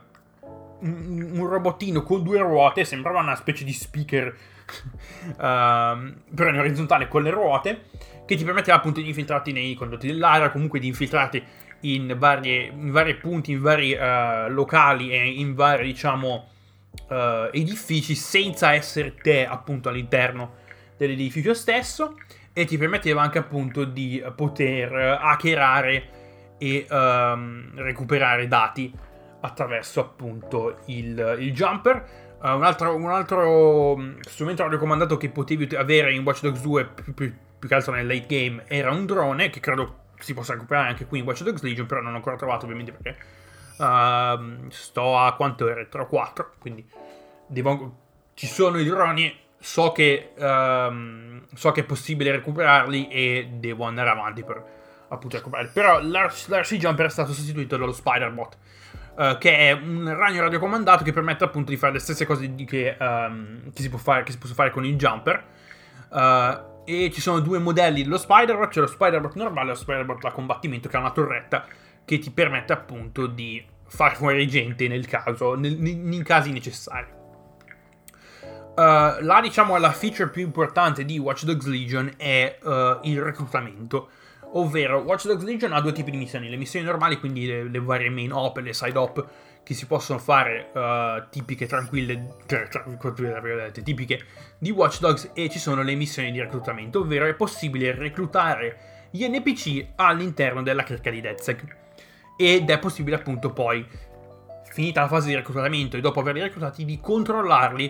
un, 0.83 1.47
robottino 1.47 2.03
con 2.03 2.23
due 2.23 2.39
ruote, 2.39 2.85
sembrava 2.85 3.19
una 3.19 3.35
specie 3.35 3.63
di 3.63 3.73
speaker 3.73 4.25
uh, 4.27 5.33
però 5.35 6.49
in 6.49 6.59
orizzontale 6.59 7.07
con 7.07 7.23
le 7.23 7.29
ruote 7.29 7.81
che 8.25 8.35
ti 8.35 8.43
permetteva 8.43 8.77
appunto 8.77 9.01
di 9.01 9.07
infiltrarti 9.07 9.51
nei 9.51 9.73
condotti 9.73 10.07
dell'aria, 10.07 10.49
comunque 10.49 10.79
di 10.79 10.87
infiltrarti 10.87 11.43
in, 11.81 12.15
varie, 12.17 12.65
in 12.67 12.91
vari 12.91 13.15
punti, 13.15 13.51
in 13.51 13.61
vari 13.61 13.93
uh, 13.93 14.49
locali 14.49 15.11
e 15.11 15.25
in 15.29 15.53
vari 15.53 15.85
diciamo 15.85 16.47
uh, 17.09 17.49
edifici 17.51 18.15
senza 18.15 18.73
essere 18.73 19.15
te 19.15 19.45
appunto 19.45 19.89
all'interno 19.89 20.61
dell'edificio 20.97 21.53
stesso 21.53 22.15
e 22.53 22.65
ti 22.65 22.77
permetteva 22.77 23.21
anche 23.21 23.39
appunto 23.39 23.83
di 23.83 24.23
poter 24.35 24.93
hackerare 24.93 26.09
e 26.57 26.85
um, 26.89 27.71
recuperare 27.75 28.47
dati 28.47 28.93
attraverso 29.43 29.99
appunto 30.01 30.79
il, 30.85 31.37
il 31.39 31.53
jumper. 31.53 32.21
Uh, 32.41 32.55
un, 32.55 32.63
altro, 32.63 32.95
un, 32.95 33.09
altro, 33.09 33.95
mm, 33.95 34.19
strumento 34.21 34.63
radiocomandato 34.63 35.15
che 35.15 35.29
potevi 35.29 35.75
avere 35.75 36.13
in 36.13 36.23
Watch 36.23 36.41
Dogs 36.41 36.61
2 36.61 36.85
più, 36.85 37.13
più, 37.13 37.33
più, 37.57 37.67
che 37.69 37.73
altro 37.73 37.93
nel 37.93 38.05
late 38.05 38.25
game 38.25 38.63
era 38.67 38.91
un 38.91 39.05
drone 39.05 39.49
che 39.49 39.61
credo 39.61 40.01
si 40.19 40.33
possa 40.33 40.51
recuperare 40.51 40.89
anche 40.89 41.05
qui 41.05 41.19
in 41.19 41.25
Watch 41.25 41.43
Dogs 41.43 41.61
Legion 41.61 41.85
però 41.85 42.01
non 42.01 42.11
ho 42.11 42.17
ancora 42.17 42.35
trovato 42.35 42.65
ovviamente 42.65 42.91
perché 42.91 43.17
uh, 43.77 44.69
sto 44.69 45.17
a 45.17 45.33
quanto 45.35 45.63
ore? 45.63 45.87
3 45.87 46.01
o 46.01 46.07
4 46.07 46.53
quindi 46.59 46.85
devo, 47.53 47.97
ci 48.33 48.47
sono 48.47 48.79
i 48.79 48.85
droni, 48.85 49.33
so 49.59 49.91
che, 49.91 50.33
um, 50.37 51.45
so 51.53 51.71
che 51.71 51.81
è 51.81 51.83
possibile 51.83 52.31
recuperarli 52.31 53.07
e 53.07 53.49
devo 53.53 53.85
andare 53.85 54.09
avanti 54.09 54.43
per 54.43 54.63
appunto 55.07 55.37
recuperarli. 55.37 55.71
Però 55.71 56.01
l'RC 56.01 56.75
Jumper 56.75 57.05
è 57.05 57.09
stato 57.09 57.31
sostituito 57.31 57.77
dallo 57.77 57.93
Spider-Bot, 57.93 58.57
uh, 59.15 59.37
che 59.37 59.57
è 59.57 59.71
un 59.71 60.13
ragno 60.15 60.41
radiocomandato 60.41 61.03
che 61.03 61.11
permette 61.11 61.43
appunto 61.43 61.71
di 61.71 61.77
fare 61.77 61.93
le 61.93 61.99
stesse 61.99 62.25
cose 62.25 62.53
che, 62.55 62.95
um, 62.99 63.71
che, 63.71 63.81
si, 63.81 63.89
può 63.89 63.97
fare, 63.97 64.25
si 64.27 64.37
fare 64.53 64.71
con 64.71 64.85
il 64.85 64.95
Jumper. 64.95 65.43
Uh, 66.09 66.71
e 66.85 67.11
ci 67.11 67.21
sono 67.21 67.39
due 67.39 67.59
modelli 67.59 68.03
dello 68.03 68.17
Spider-Bot, 68.17 68.69
c'è 68.69 68.81
lo 68.81 68.87
Spider-Bot 68.87 69.35
normale 69.35 69.67
e 69.67 69.73
lo 69.73 69.79
Spider-Bot 69.79 70.21
da 70.21 70.31
combattimento 70.31 70.89
che 70.89 70.97
ha 70.97 70.99
una 70.99 71.11
torretta 71.11 71.65
che 72.03 72.19
ti 72.19 72.29
permette 72.31 72.73
appunto 72.73 73.25
di 73.25 73.63
far 73.87 74.15
fuori 74.15 74.45
gente 74.47 74.87
nel 74.87 75.07
caso, 75.07 75.55
nel, 75.55 75.79
in 75.85 76.23
casi 76.23 76.51
necessari. 76.51 77.21
Uh, 78.75 79.21
la 79.21 79.39
diciamo 79.41 79.77
la 79.77 79.91
feature 79.91 80.29
più 80.29 80.41
importante 80.41 81.05
di 81.05 81.19
Watch 81.19 81.43
Dogs 81.43 81.67
Legion 81.67 82.11
è 82.17 82.57
il 83.03 83.21
reclutamento. 83.21 84.09
Ovvero, 84.55 84.99
Watch 84.99 85.25
Dogs 85.25 85.43
Legion 85.43 85.71
ha 85.73 85.81
due 85.81 85.93
tipi 85.93 86.11
di 86.11 86.17
missioni: 86.17 86.49
le 86.49 86.57
missioni 86.57 86.85
normali, 86.85 87.17
quindi 87.19 87.45
le, 87.45 87.63
le 87.63 87.79
varie 87.79 88.09
main 88.09 88.31
op 88.31 88.57
e 88.57 88.61
le 88.61 88.73
side 88.73 88.97
op, 88.97 89.25
che 89.63 89.73
si 89.73 89.87
possono 89.87 90.19
fare 90.19 90.69
uh, 90.73 91.29
tipiche, 91.29 91.65
tranquille, 91.65 92.35
tra, 92.45 92.67
tra, 92.67 92.83
tra, 92.83 93.71
tipiche 93.71 94.25
di 94.59 94.69
Watch 94.69 94.99
Dogs, 94.99 95.31
e 95.33 95.49
ci 95.49 95.57
sono 95.57 95.81
le 95.81 95.95
missioni 95.95 96.31
di 96.31 96.39
reclutamento, 96.39 96.99
ovvero 96.99 97.25
è 97.25 97.33
possibile 97.33 97.95
reclutare 97.95 99.07
gli 99.09 99.27
NPC 99.27 99.93
all'interno 99.95 100.61
della 100.61 100.83
cricca 100.83 101.09
di 101.09 101.21
DedSec. 101.21 101.63
Ed 102.37 102.69
è 102.69 102.79
possibile 102.79 103.15
appunto 103.15 103.51
poi, 103.51 103.85
finita 104.65 105.01
la 105.01 105.07
fase 105.07 105.29
di 105.29 105.35
reclutamento 105.35 105.97
e 105.97 106.01
dopo 106.01 106.19
averli 106.19 106.41
reclutati, 106.41 106.85
di 106.85 106.99
controllarli 106.99 107.85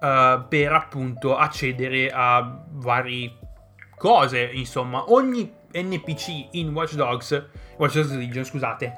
uh, 0.00 0.46
per 0.48 0.72
appunto 0.72 1.36
accedere 1.36 2.08
a 2.12 2.64
varie 2.70 3.36
cose. 3.96 4.42
Insomma, 4.52 5.10
ogni 5.12 5.62
NPC 5.74 6.48
in 6.52 6.72
Watch 6.72 6.94
Dogs, 6.94 7.30
Watch 7.76 7.94
Dogs 7.94 8.14
Legion, 8.14 8.44
scusate, 8.44 8.92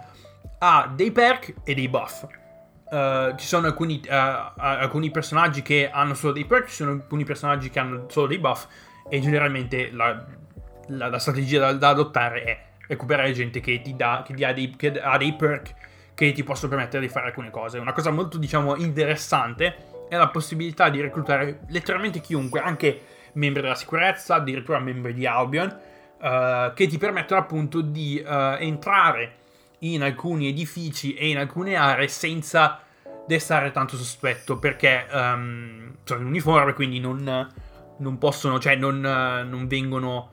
ha 0.58 0.90
dei 0.94 1.10
perk 1.10 1.54
e 1.64 1.74
dei 1.74 1.88
buff. 1.88 2.24
Uh, 2.88 3.34
ci 3.36 3.46
sono 3.46 3.66
alcuni, 3.66 4.00
uh, 4.04 4.10
alcuni, 4.56 5.10
personaggi 5.10 5.60
che 5.62 5.90
hanno 5.90 6.14
solo 6.14 6.32
dei 6.32 6.44
perk, 6.44 6.68
ci 6.68 6.74
sono 6.74 6.92
alcuni 6.92 7.24
personaggi 7.24 7.68
che 7.68 7.80
hanno 7.80 8.04
solo 8.08 8.28
dei 8.28 8.38
buff 8.38 8.66
e 9.08 9.20
generalmente 9.20 9.90
la, 9.90 10.24
la, 10.88 11.08
la 11.08 11.18
strategia 11.18 11.58
da, 11.58 11.72
da, 11.72 11.88
adottare 11.88 12.44
è 12.44 12.64
recuperare 12.86 13.32
gente 13.32 13.58
che 13.60 13.80
ti 13.82 13.96
dà, 13.96 14.24
che 14.24 14.44
ha, 14.44 14.52
dei, 14.52 14.70
che 14.76 15.00
ha 15.00 15.16
dei 15.16 15.34
perk 15.34 15.74
che 16.14 16.32
ti 16.32 16.44
possono 16.44 16.70
permettere 16.70 17.02
di 17.02 17.10
fare 17.10 17.26
alcune 17.26 17.50
cose. 17.50 17.78
Una 17.78 17.92
cosa 17.92 18.10
molto, 18.10 18.38
diciamo, 18.38 18.76
interessante 18.76 19.76
è 20.08 20.16
la 20.16 20.28
possibilità 20.28 20.88
di 20.88 21.00
reclutare 21.00 21.60
letteralmente 21.68 22.20
chiunque, 22.20 22.60
anche 22.60 23.02
membri 23.34 23.62
della 23.62 23.74
sicurezza, 23.74 24.36
addirittura 24.36 24.78
membri 24.78 25.12
di 25.12 25.26
Albion, 25.26 25.76
uh, 26.20 26.72
che 26.74 26.86
ti 26.86 26.98
permettono 26.98 27.40
appunto 27.40 27.80
di 27.80 28.22
uh, 28.24 28.56
entrare 28.58 29.34
in 29.80 30.02
alcuni 30.02 30.48
edifici 30.48 31.14
e 31.14 31.28
in 31.28 31.38
alcune 31.38 31.74
aree 31.76 32.08
senza 32.08 32.80
destare 33.26 33.70
tanto 33.70 33.96
sospetto, 33.96 34.58
perché 34.58 35.06
um, 35.10 35.96
sono 36.04 36.20
in 36.20 36.26
uniforme, 36.26 36.72
quindi 36.72 37.00
non, 37.00 37.52
non 37.98 38.18
possono, 38.18 38.58
cioè 38.58 38.76
non, 38.76 38.96
uh, 38.96 39.48
non 39.48 39.66
vengono... 39.66 40.30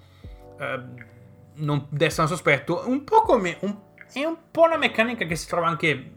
non 1.56 1.88
destano 1.90 2.28
sospetto, 2.28 2.84
un 2.86 3.04
po' 3.04 3.22
come... 3.22 3.58
Un, 3.62 3.76
è 4.14 4.24
un 4.26 4.38
po' 4.52 4.64
una 4.64 4.78
meccanica 4.78 5.26
che 5.26 5.36
si 5.36 5.48
trova 5.48 5.68
anche 5.68 6.12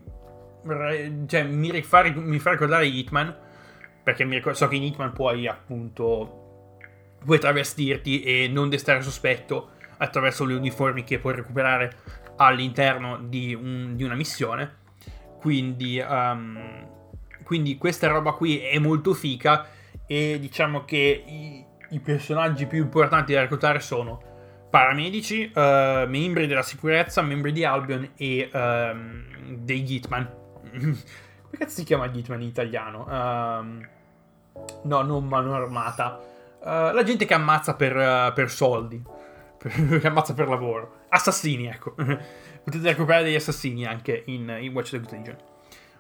cioè, 1.27 1.45
mi, 1.45 1.71
rifà, 1.71 2.03
mi 2.15 2.39
fa 2.39 2.51
ricordare 2.51 2.87
Hitman, 2.87 3.35
perché 4.03 4.25
mi 4.25 4.35
ricordo, 4.37 4.59
so 4.59 4.69
che 4.69 4.77
in 4.77 4.83
Hitman 4.83 5.13
puoi 5.13 5.47
appunto 5.47 6.46
puoi 7.26 7.38
travestirti 7.38 8.23
e 8.23 8.49
non 8.49 8.71
destare 8.71 9.02
sospetto 9.02 9.73
attraverso 9.99 10.45
le 10.45 10.54
uniformi 10.54 11.04
che 11.04 11.18
puoi 11.18 11.35
recuperare 11.35 11.95
all'interno 12.37 13.18
di, 13.18 13.54
un, 13.54 13.97
di 13.97 14.04
una 14.04 14.14
missione. 14.14 14.85
Quindi, 15.38 15.99
um, 15.99 16.87
quindi 17.45 17.76
questa 17.76 18.09
roba 18.09 18.33
qui 18.33 18.59
è 18.61 18.78
molto 18.78 19.12
fica 19.12 19.66
e 20.06 20.38
diciamo 20.40 20.85
che 20.85 21.25
i, 21.26 21.64
i 21.90 22.00
personaggi 22.00 22.66
più 22.66 22.83
importanti 22.83 23.35
da 23.35 23.40
reclutare 23.40 23.80
sono 23.80 24.23
paramedici, 24.71 25.50
uh, 25.54 26.06
membri 26.09 26.47
della 26.47 26.62
sicurezza, 26.62 27.21
membri 27.21 27.52
di 27.52 27.64
Albion 27.64 28.12
e 28.16 28.49
um, 28.52 29.25
dei. 29.59 30.00
Come 30.09 31.59
cazzo 31.59 31.75
si 31.76 31.85
chiama 31.85 32.06
Hitman 32.06 32.40
in 32.42 32.49
italiano? 32.49 33.06
Um, 33.09 33.88
No, 34.83 35.02
non 35.02 35.26
mano 35.26 35.54
armata. 35.54 36.18
Uh, 36.61 36.93
la 36.93 37.03
gente 37.05 37.25
che 37.25 37.35
ammazza 37.35 37.75
per, 37.75 37.97
uh, 37.97 38.33
per 38.33 38.51
soldi. 38.51 39.01
che 40.01 40.07
ammazza 40.07 40.35
per 40.35 40.49
lavoro. 40.49 41.05
Assassini, 41.09 41.67
ecco. 41.67 41.95
Potete 42.65 42.89
recuperare 42.89 43.25
degli 43.25 43.35
assassini 43.35 43.87
anche 43.87 44.25
in, 44.27 44.57
in 44.61 44.73
Watch 44.73 44.97
Dogs 44.97 45.11
Legion. 45.13 45.37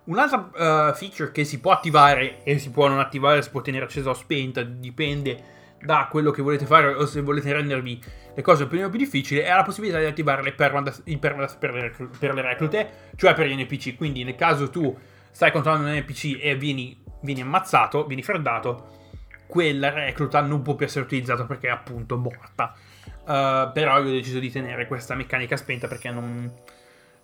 Un'altra 0.04 0.38
uh, 0.38 0.94
feature 0.94 1.32
che 1.32 1.44
si 1.44 1.60
può 1.60 1.72
attivare 1.72 2.42
e 2.44 2.58
si 2.58 2.70
può 2.70 2.86
non 2.88 3.00
attivare, 3.00 3.42
si 3.42 3.50
può 3.50 3.60
tenere 3.60 3.84
accesa 3.84 4.10
o 4.10 4.14
spenta, 4.14 4.62
dipende 4.62 5.54
da 5.80 6.08
quello 6.10 6.30
che 6.30 6.42
volete 6.42 6.64
fare 6.64 6.94
o 6.94 7.04
se 7.06 7.20
volete 7.20 7.52
rendervi 7.52 8.02
le 8.34 8.42
cose 8.42 8.64
un 8.64 8.68
po' 8.68 8.76
più 8.76 8.98
difficili, 8.98 9.40
è 9.40 9.52
la 9.52 9.62
possibilità 9.62 9.98
di 9.98 10.06
attivare 10.06 10.42
le 10.42 10.52
permadas, 10.52 11.02
il 11.06 11.18
permadas 11.18 11.56
per 11.56 11.74
le, 11.74 11.92
per 12.18 12.34
le 12.34 12.42
reclute, 12.42 12.90
cioè 13.16 13.34
per 13.34 13.46
gli 13.46 13.60
NPC. 13.60 13.96
Quindi 13.96 14.24
nel 14.24 14.36
caso 14.36 14.70
tu 14.70 14.96
stai 15.30 15.50
controllando 15.50 15.88
un 15.88 15.96
NPC 15.96 16.38
e 16.40 16.56
vieni 16.56 17.04
vieni 17.26 17.40
ammazzato, 17.42 18.06
vieni 18.06 18.22
freddato, 18.22 19.05
quella 19.46 19.90
recluta 19.90 20.40
non 20.40 20.62
può 20.62 20.74
più 20.74 20.86
essere 20.86 21.04
utilizzata 21.04 21.44
perché 21.44 21.68
è 21.68 21.70
appunto 21.70 22.16
morta. 22.16 22.74
Uh, 23.22 23.72
però 23.72 23.98
io 23.98 24.08
ho 24.08 24.12
deciso 24.12 24.38
di 24.38 24.50
tenere 24.50 24.86
questa 24.86 25.14
meccanica 25.14 25.56
spenta 25.56 25.88
perché 25.88 26.10
non, 26.10 26.52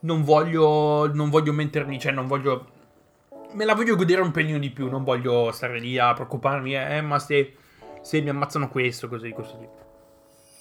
non 0.00 0.22
voglio, 0.22 1.10
non 1.12 1.30
voglio 1.30 1.52
mettermi, 1.52 1.98
cioè 1.98 2.12
non 2.12 2.26
voglio... 2.26 2.70
Me 3.52 3.64
la 3.64 3.74
voglio 3.74 3.96
godere 3.96 4.22
un 4.22 4.30
pelino 4.30 4.58
di 4.58 4.70
più, 4.70 4.88
non 4.88 5.04
voglio 5.04 5.50
stare 5.52 5.78
lì 5.78 5.98
a 5.98 6.12
preoccuparmi, 6.14 6.74
eh, 6.74 7.00
ma 7.02 7.18
se, 7.18 7.56
se 8.00 8.20
mi 8.20 8.30
ammazzano 8.30 8.68
questo, 8.68 9.08
così, 9.08 9.30
così. 9.32 9.68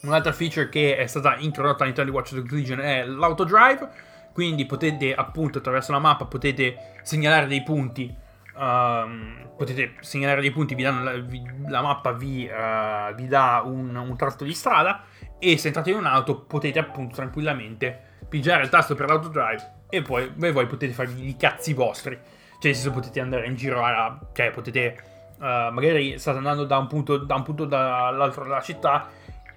Un'altra 0.02 0.34
feature 0.34 0.68
che 0.68 0.98
è 0.98 1.08
stata 1.08 1.38
introdotta 1.38 1.84
all'interno 1.84 2.12
di 2.12 2.18
Watch 2.18 2.34
Dogs 2.34 2.52
Legion 2.52 2.82
è 2.82 3.06
l'autodrive, 3.06 3.90
quindi 4.34 4.66
potete 4.66 5.14
appunto 5.14 5.60
attraverso 5.60 5.92
la 5.92 6.00
mappa 6.00 6.26
potete 6.26 6.96
segnalare 7.04 7.48
dei 7.48 7.64
punti 7.64 8.14
Uh, 8.62 9.56
potete 9.58 9.96
segnalare 10.02 10.40
dei 10.40 10.52
punti, 10.52 10.76
vi 10.76 10.84
danno 10.84 11.04
la, 11.04 11.18
vi, 11.18 11.42
la 11.68 11.82
mappa 11.82 12.12
vi, 12.12 12.48
uh, 12.48 13.12
vi 13.16 13.26
dà 13.26 13.64
un, 13.66 13.96
un, 13.96 14.16
tratto 14.16 14.44
di 14.44 14.54
strada 14.54 15.02
e 15.40 15.58
se 15.58 15.68
entrate 15.68 15.90
in 15.90 15.96
un'auto 15.96 16.42
potete 16.42 16.78
appunto 16.78 17.16
tranquillamente 17.16 18.20
pigiare 18.30 18.62
il 18.62 18.70
tasto 18.70 18.94
per 18.94 19.08
l'autodrive 19.08 19.86
e 19.90 20.04
poi 20.04 20.30
beh, 20.30 20.52
voi 20.52 20.68
potete 20.68 20.94
farvi 20.94 21.28
i 21.28 21.36
cazzi 21.38 21.74
vostri. 21.74 22.16
Cioè, 22.60 22.74
senso 22.74 22.92
potete 22.92 23.20
andare 23.20 23.48
in 23.48 23.56
giro 23.56 23.84
a... 23.84 24.20
cioè 24.32 24.52
potete... 24.52 25.10
Uh, 25.40 25.74
magari 25.74 26.20
state 26.20 26.38
andando 26.38 26.66
da 26.66 26.78
un 26.78 26.86
punto, 26.86 27.18
da 27.18 27.34
un 27.34 27.42
punto 27.42 27.66
dall'altro 27.66 28.44
della 28.44 28.62
città 28.62 29.08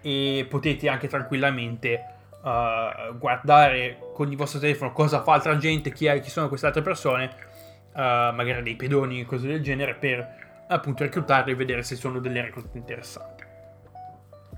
e 0.00 0.46
potete 0.48 0.88
anche 0.88 1.08
tranquillamente 1.08 2.02
uh, 2.40 3.18
guardare 3.18 3.98
con 4.14 4.30
il 4.30 4.36
vostro 4.38 4.60
telefono 4.60 4.92
cosa 4.92 5.22
fa 5.22 5.34
altra 5.34 5.58
gente, 5.58 5.92
chi, 5.92 6.06
è, 6.06 6.20
chi 6.20 6.30
sono 6.30 6.48
queste 6.48 6.66
altre 6.68 6.80
persone 6.80 7.52
magari 8.00 8.62
dei 8.62 8.76
pedoni 8.76 9.20
e 9.20 9.24
cose 9.24 9.46
del 9.46 9.62
genere 9.62 9.94
per 9.94 10.42
appunto 10.68 11.04
reclutarli 11.04 11.52
e 11.52 11.54
vedere 11.54 11.82
se 11.82 11.96
sono 11.96 12.18
delle 12.18 12.40
reclute 12.42 12.78
interessanti. 12.78 13.44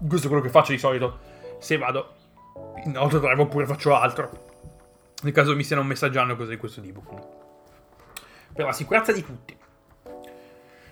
Questo 0.06 0.26
è 0.26 0.30
quello 0.30 0.44
che 0.44 0.50
faccio 0.50 0.72
di 0.72 0.78
solito 0.78 1.18
se 1.58 1.76
vado 1.76 2.14
in 2.84 2.96
autodrive 2.96 3.42
oppure 3.42 3.66
faccio 3.66 3.94
altro. 3.94 4.44
Nel 5.22 5.32
caso 5.32 5.56
mi 5.56 5.62
stiano 5.62 5.82
messaggiando 5.82 6.36
cose 6.36 6.50
di 6.50 6.56
questo 6.56 6.80
tipo. 6.80 7.02
Per 8.52 8.64
la 8.64 8.72
sicurezza 8.72 9.12
di 9.12 9.24
tutti. 9.24 9.56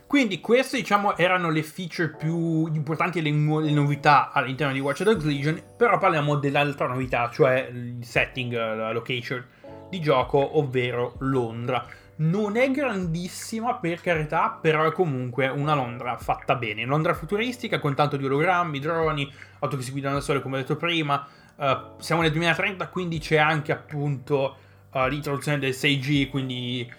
Quindi 0.07 0.41
queste 0.41 0.77
diciamo 0.77 1.17
erano 1.17 1.51
le 1.51 1.63
feature 1.63 2.15
più 2.17 2.67
importanti 2.73 3.19
e 3.19 3.23
le, 3.23 3.31
nu- 3.31 3.59
le, 3.61 3.73
novità 3.73 4.31
all'interno 4.33 4.73
di 4.73 4.79
Watch 4.79 5.03
Dogs 5.03 5.25
Legion, 5.25 5.61
però 5.77 5.99
parliamo 5.99 6.37
dell'altra 6.37 6.87
novità, 6.87 7.31
cioè 7.33 7.69
il 7.73 8.05
setting, 8.05 8.53
la 8.53 8.93
location 8.93 9.45
di 9.91 10.01
gioco, 10.01 10.59
ovvero 10.59 11.17
Londra. 11.19 11.85
Non 12.17 12.57
è 12.57 12.71
grandissima 12.71 13.75
per 13.77 14.01
carità, 14.01 14.57
però 14.61 14.85
è 14.85 14.93
comunque 14.93 15.49
una 15.49 15.75
Londra 15.75 16.17
fatta 16.17 16.55
bene. 16.55 16.85
Londra 16.85 17.13
futuristica 17.13 17.81
con 17.81 17.95
tanto 17.95 18.17
di 18.17 18.25
ologrammi, 18.25 18.79
droni, 18.79 19.31
auto 19.59 19.77
che 19.77 19.83
si 19.83 19.91
guidano 19.91 20.15
da 20.15 20.21
sole 20.21 20.41
come 20.41 20.57
ho 20.57 20.61
detto 20.61 20.77
prima. 20.77 21.27
Uh, 21.57 22.01
siamo 22.01 22.23
nel 22.23 22.31
2030, 22.31 22.89
quindi 22.89 23.19
c'è 23.19 23.37
anche 23.37 23.73
appunto 23.73 24.57
uh, 24.93 25.07
l'introduzione 25.07 25.59
del 25.59 25.71
6G, 25.71 26.29
quindi 26.29 26.93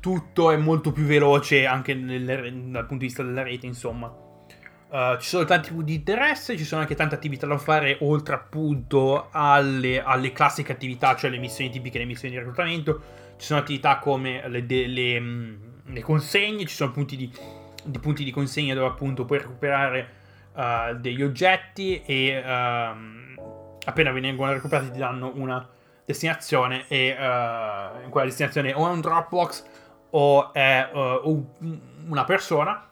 tutto 0.00 0.50
è 0.50 0.56
molto 0.56 0.92
più 0.92 1.04
veloce 1.04 1.64
anche 1.64 1.94
nel, 1.94 2.24
dal 2.24 2.86
punto 2.86 2.96
di 2.96 3.06
vista 3.06 3.22
della 3.22 3.42
rete, 3.42 3.66
insomma. 3.66 4.06
Uh, 4.90 5.18
ci 5.18 5.28
sono 5.28 5.44
tanti 5.44 5.70
punti 5.70 5.92
di 5.92 5.94
interesse, 5.94 6.56
ci 6.56 6.64
sono 6.64 6.80
anche 6.80 6.94
tante 6.94 7.14
attività 7.14 7.46
da 7.46 7.58
fare, 7.58 7.98
oltre 8.00 8.34
appunto 8.34 9.28
alle, 9.30 10.02
alle, 10.02 10.32
classiche 10.32 10.72
attività, 10.72 11.14
cioè 11.14 11.30
le 11.30 11.38
missioni 11.38 11.70
tipiche, 11.70 11.98
le 11.98 12.04
missioni 12.04 12.34
di 12.34 12.38
reclutamento. 12.38 13.26
Ci 13.38 13.46
sono 13.46 13.60
attività 13.60 13.98
come 13.98 14.46
le, 14.48 14.64
le, 14.66 15.20
mm, 15.20 15.54
le 15.86 16.00
consegne, 16.02 16.66
ci 16.66 16.74
sono 16.74 16.90
punti 16.90 17.16
di, 17.16 17.32
di, 17.84 17.98
punti 18.00 18.24
di, 18.24 18.32
consegna 18.32 18.74
dove 18.74 18.88
appunto 18.88 19.24
puoi 19.24 19.38
recuperare 19.38 20.12
uh, 20.54 20.96
degli 20.96 21.22
oggetti 21.22 22.02
e 22.04 22.36
uh, 22.36 23.40
appena 23.84 24.10
vengono 24.10 24.52
recuperati 24.52 24.90
ti 24.90 24.98
danno 24.98 25.32
una 25.36 25.66
destinazione 26.04 26.86
e 26.88 27.10
uh, 27.10 28.02
in 28.02 28.08
quella 28.10 28.26
destinazione 28.26 28.72
o 28.72 28.88
è 28.88 28.90
un 28.90 29.00
Dropbox 29.00 29.64
o 30.10 30.52
è 30.52 30.90
uh, 30.92 31.54
una 32.08 32.24
persona 32.24 32.88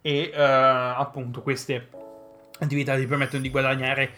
e 0.00 0.30
uh, 0.34 0.38
appunto 0.38 1.40
queste 1.42 1.88
attività 2.58 2.96
ti 2.96 3.06
permettono 3.06 3.42
di 3.42 3.50
guadagnare 3.50 4.10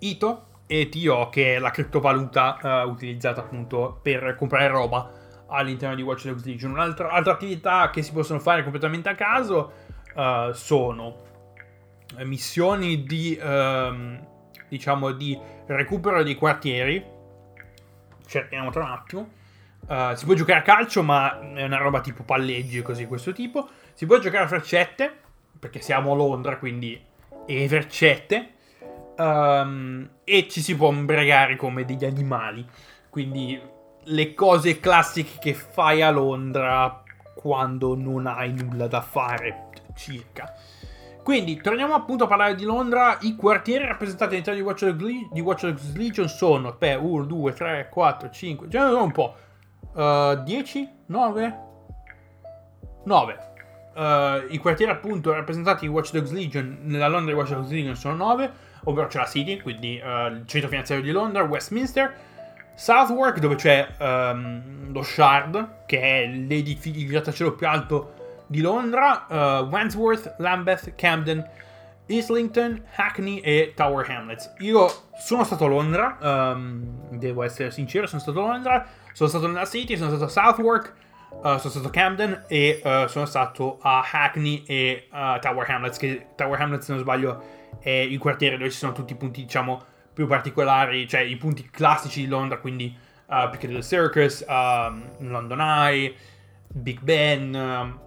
ITO 0.00 0.46
e 0.66 0.88
TO 0.88 1.28
che 1.30 1.56
è 1.56 1.58
la 1.58 1.70
criptovaluta 1.70 2.84
utilizzata 2.86 3.40
appunto 3.40 3.98
per 4.02 4.34
comprare 4.36 4.68
roba 4.68 5.21
all'interno 5.52 5.94
di 5.94 6.02
Watch 6.02 6.26
Dogs 6.26 6.44
Legion. 6.44 6.72
Un'altra 6.72 7.10
altra 7.10 7.32
attività 7.32 7.90
che 7.90 8.02
si 8.02 8.12
possono 8.12 8.40
fare 8.40 8.62
completamente 8.62 9.08
a 9.08 9.14
caso 9.14 9.72
sono 10.52 11.30
missioni 12.24 13.04
di 13.04 13.38
um, 13.42 14.20
diciamo 14.68 15.12
di 15.12 15.38
recupero 15.66 16.22
dei 16.22 16.34
quartieri 16.34 17.02
cerchiamo 18.32 18.70
tra 18.70 18.84
un 18.84 18.90
attimo. 18.90 19.28
Uh, 19.86 20.14
si 20.14 20.24
può 20.24 20.34
giocare 20.34 20.60
a 20.60 20.62
calcio, 20.62 21.02
ma 21.02 21.38
è 21.54 21.64
una 21.64 21.76
roba 21.76 22.00
tipo 22.00 22.22
palleggi 22.22 22.78
e 22.78 22.82
così 22.82 23.06
questo 23.06 23.32
tipo. 23.32 23.68
Si 23.92 24.06
può 24.06 24.18
giocare 24.18 24.44
a 24.44 24.48
freccette, 24.48 25.12
perché 25.58 25.80
siamo 25.80 26.12
a 26.12 26.14
Londra, 26.14 26.56
quindi 26.56 27.00
e 27.46 27.68
freccette. 27.68 28.50
Um, 29.16 30.08
e 30.24 30.48
ci 30.48 30.62
si 30.62 30.74
può 30.74 30.90
imbregare 30.90 31.56
come 31.56 31.84
degli 31.84 32.04
animali. 32.04 32.66
Quindi 33.10 33.60
le 34.04 34.34
cose 34.34 34.80
classiche 34.80 35.38
che 35.38 35.54
fai 35.54 36.02
a 36.02 36.10
Londra 36.10 37.02
quando 37.34 37.94
non 37.96 38.26
hai 38.26 38.52
nulla 38.52 38.86
da 38.86 39.00
fare, 39.00 39.68
circa. 39.94 40.54
Quindi, 41.22 41.60
torniamo 41.60 41.94
appunto 41.94 42.24
a 42.24 42.26
parlare 42.26 42.54
di 42.56 42.64
Londra. 42.64 43.16
I 43.20 43.36
quartieri 43.36 43.86
rappresentati 43.86 44.32
all'interno 44.32 44.58
di 44.58 44.66
Watch 44.66 44.84
Dogs, 44.84 45.28
di 45.30 45.40
Watch 45.40 45.66
Dogs 45.66 45.94
Legion 45.94 46.28
sono 46.28 46.76
1, 46.78 47.24
2, 47.24 47.52
3, 47.52 47.88
4, 47.90 48.30
5, 48.30 48.68
già 48.68 48.88
non 48.88 49.02
un 49.02 49.12
po'. 49.12 49.34
Uh, 49.92 50.42
10? 50.42 50.88
9? 51.06 51.58
9. 53.04 53.50
Uh, 53.94 54.52
I 54.52 54.58
quartieri 54.58 54.90
appunto 54.90 55.32
rappresentati 55.32 55.84
in 55.84 55.92
Watch 55.92 56.12
Dogs 56.12 56.32
Legion 56.32 56.78
nella 56.82 57.08
Londra 57.08 57.32
di 57.32 57.38
Watch 57.38 57.52
Dogs 57.52 57.70
Legion 57.70 57.94
sono 57.94 58.16
9, 58.16 58.52
ovvero 58.84 59.06
c'è 59.06 59.18
la 59.18 59.26
City, 59.26 59.60
quindi 59.60 60.00
uh, 60.02 60.32
il 60.32 60.42
centro 60.46 60.68
finanziario 60.70 61.04
di 61.04 61.12
Londra, 61.12 61.42
Westminster, 61.44 62.14
Southwark 62.74 63.38
dove 63.38 63.54
c'è 63.56 63.86
um, 63.98 64.92
lo 64.92 65.02
Shard, 65.02 65.84
che 65.86 66.00
è 66.00 66.26
l'edificio, 66.26 66.98
il 66.98 67.06
grattacielo 67.06 67.52
più 67.52 67.66
alto 67.66 68.14
di 68.46 68.60
Londra, 68.60 69.26
uh, 69.28 69.34
Wandsworth, 69.64 70.34
Lambeth, 70.38 70.94
Camden, 70.94 71.46
Islington, 72.06 72.82
Hackney 72.96 73.38
e 73.38 73.72
Tower 73.74 74.08
Hamlets. 74.10 74.52
Io 74.58 74.90
sono 75.16 75.44
stato 75.44 75.64
a 75.64 75.68
Londra, 75.68 76.18
um, 76.20 77.08
devo 77.10 77.42
essere 77.42 77.70
sincero, 77.70 78.06
sono 78.06 78.20
stato 78.20 78.42
a 78.44 78.48
Londra, 78.48 78.86
sono 79.12 79.28
stato 79.28 79.46
nella 79.46 79.66
City, 79.66 79.96
sono 79.96 80.08
stato 80.08 80.24
a 80.24 80.28
Southwark, 80.28 80.92
uh, 81.30 81.56
sono 81.56 81.58
stato 81.58 81.86
a 81.86 81.90
Camden 81.90 82.44
e 82.48 82.80
uh, 82.82 83.06
sono 83.06 83.24
stato 83.26 83.78
a 83.80 84.02
Hackney 84.10 84.64
e 84.66 85.08
uh, 85.10 85.38
Tower 85.38 85.70
Hamlets, 85.70 85.98
che 85.98 86.26
Tower 86.34 86.60
Hamlets 86.60 86.84
se 86.84 86.92
non 86.92 87.00
sbaglio 87.00 87.60
è 87.80 87.90
il 87.90 88.18
quartiere 88.18 88.56
dove 88.56 88.70
ci 88.70 88.76
sono 88.76 88.92
tutti 88.92 89.12
i 89.12 89.16
punti 89.16 89.42
diciamo 89.42 89.82
più 90.12 90.26
particolari, 90.26 91.08
cioè 91.08 91.20
i 91.20 91.36
punti 91.36 91.68
classici 91.70 92.22
di 92.22 92.28
Londra, 92.28 92.58
quindi 92.58 92.94
uh, 93.26 93.50
Piccadilly 93.50 93.82
Circus, 93.82 94.44
um, 94.46 95.10
London 95.18 95.60
Eye, 95.60 96.14
Big 96.68 97.00
Ben, 97.00 97.54
um, 97.54 98.00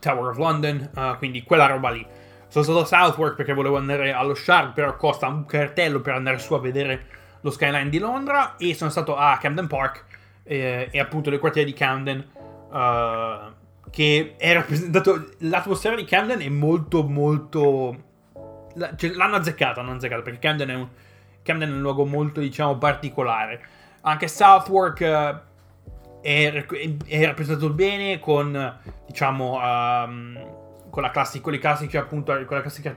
Tower 0.00 0.30
of 0.30 0.36
London, 0.36 0.90
uh, 0.94 1.16
quindi 1.18 1.42
quella 1.42 1.66
roba 1.66 1.90
lì. 1.90 2.06
Sono 2.48 2.64
stato 2.64 2.80
a 2.80 2.84
Southwark 2.84 3.34
perché 3.34 3.52
volevo 3.52 3.76
andare 3.76 4.12
allo 4.12 4.34
Shard, 4.34 4.72
però 4.72 4.96
costa 4.96 5.26
un 5.26 5.44
cartello 5.46 6.00
per 6.00 6.14
andare 6.14 6.38
su 6.38 6.54
a 6.54 6.60
vedere 6.60 7.06
lo 7.40 7.50
skyline 7.50 7.88
di 7.88 7.98
Londra. 7.98 8.56
E 8.56 8.74
sono 8.74 8.88
stato 8.88 9.16
a 9.16 9.36
Camden 9.38 9.66
Park 9.66 10.04
eh, 10.44 10.88
e 10.90 10.98
appunto 10.98 11.28
le 11.28 11.38
quartiere 11.38 11.68
di 11.68 11.74
Camden. 11.74 12.24
Uh, 12.70 13.54
che 13.90 14.34
è 14.36 14.52
rappresentato. 14.52 15.30
L'atmosfera 15.38 15.96
di 15.96 16.04
Camden 16.04 16.40
è 16.40 16.48
molto, 16.48 17.02
molto. 17.02 18.04
Cioè, 18.96 19.10
l'hanno 19.10 19.36
azzeccata, 19.36 19.80
hanno 19.80 19.92
azzeccato 19.92 20.22
perché 20.22 20.38
Camden 20.38 20.68
è 20.68 20.74
un, 20.74 20.88
Camden 21.46 21.70
è 21.70 21.72
un 21.72 21.80
luogo 21.80 22.04
molto, 22.04 22.40
diciamo, 22.40 22.76
particolare. 22.76 23.60
Anche 24.02 24.28
Southwark. 24.28 25.00
Uh, 25.00 25.54
è, 26.26 26.66
è, 27.06 27.24
rappresentato 27.24 27.70
bene 27.70 28.18
con, 28.18 28.78
diciamo, 29.06 29.60
um, 29.62 30.90
con, 30.90 31.02
la 31.02 31.10
classica, 31.10 31.44
con 31.44 31.52
le 31.52 31.58
classiche, 31.58 31.98
appunto, 31.98 32.32
con 32.44 32.56
la 32.56 32.62
classica 32.62 32.92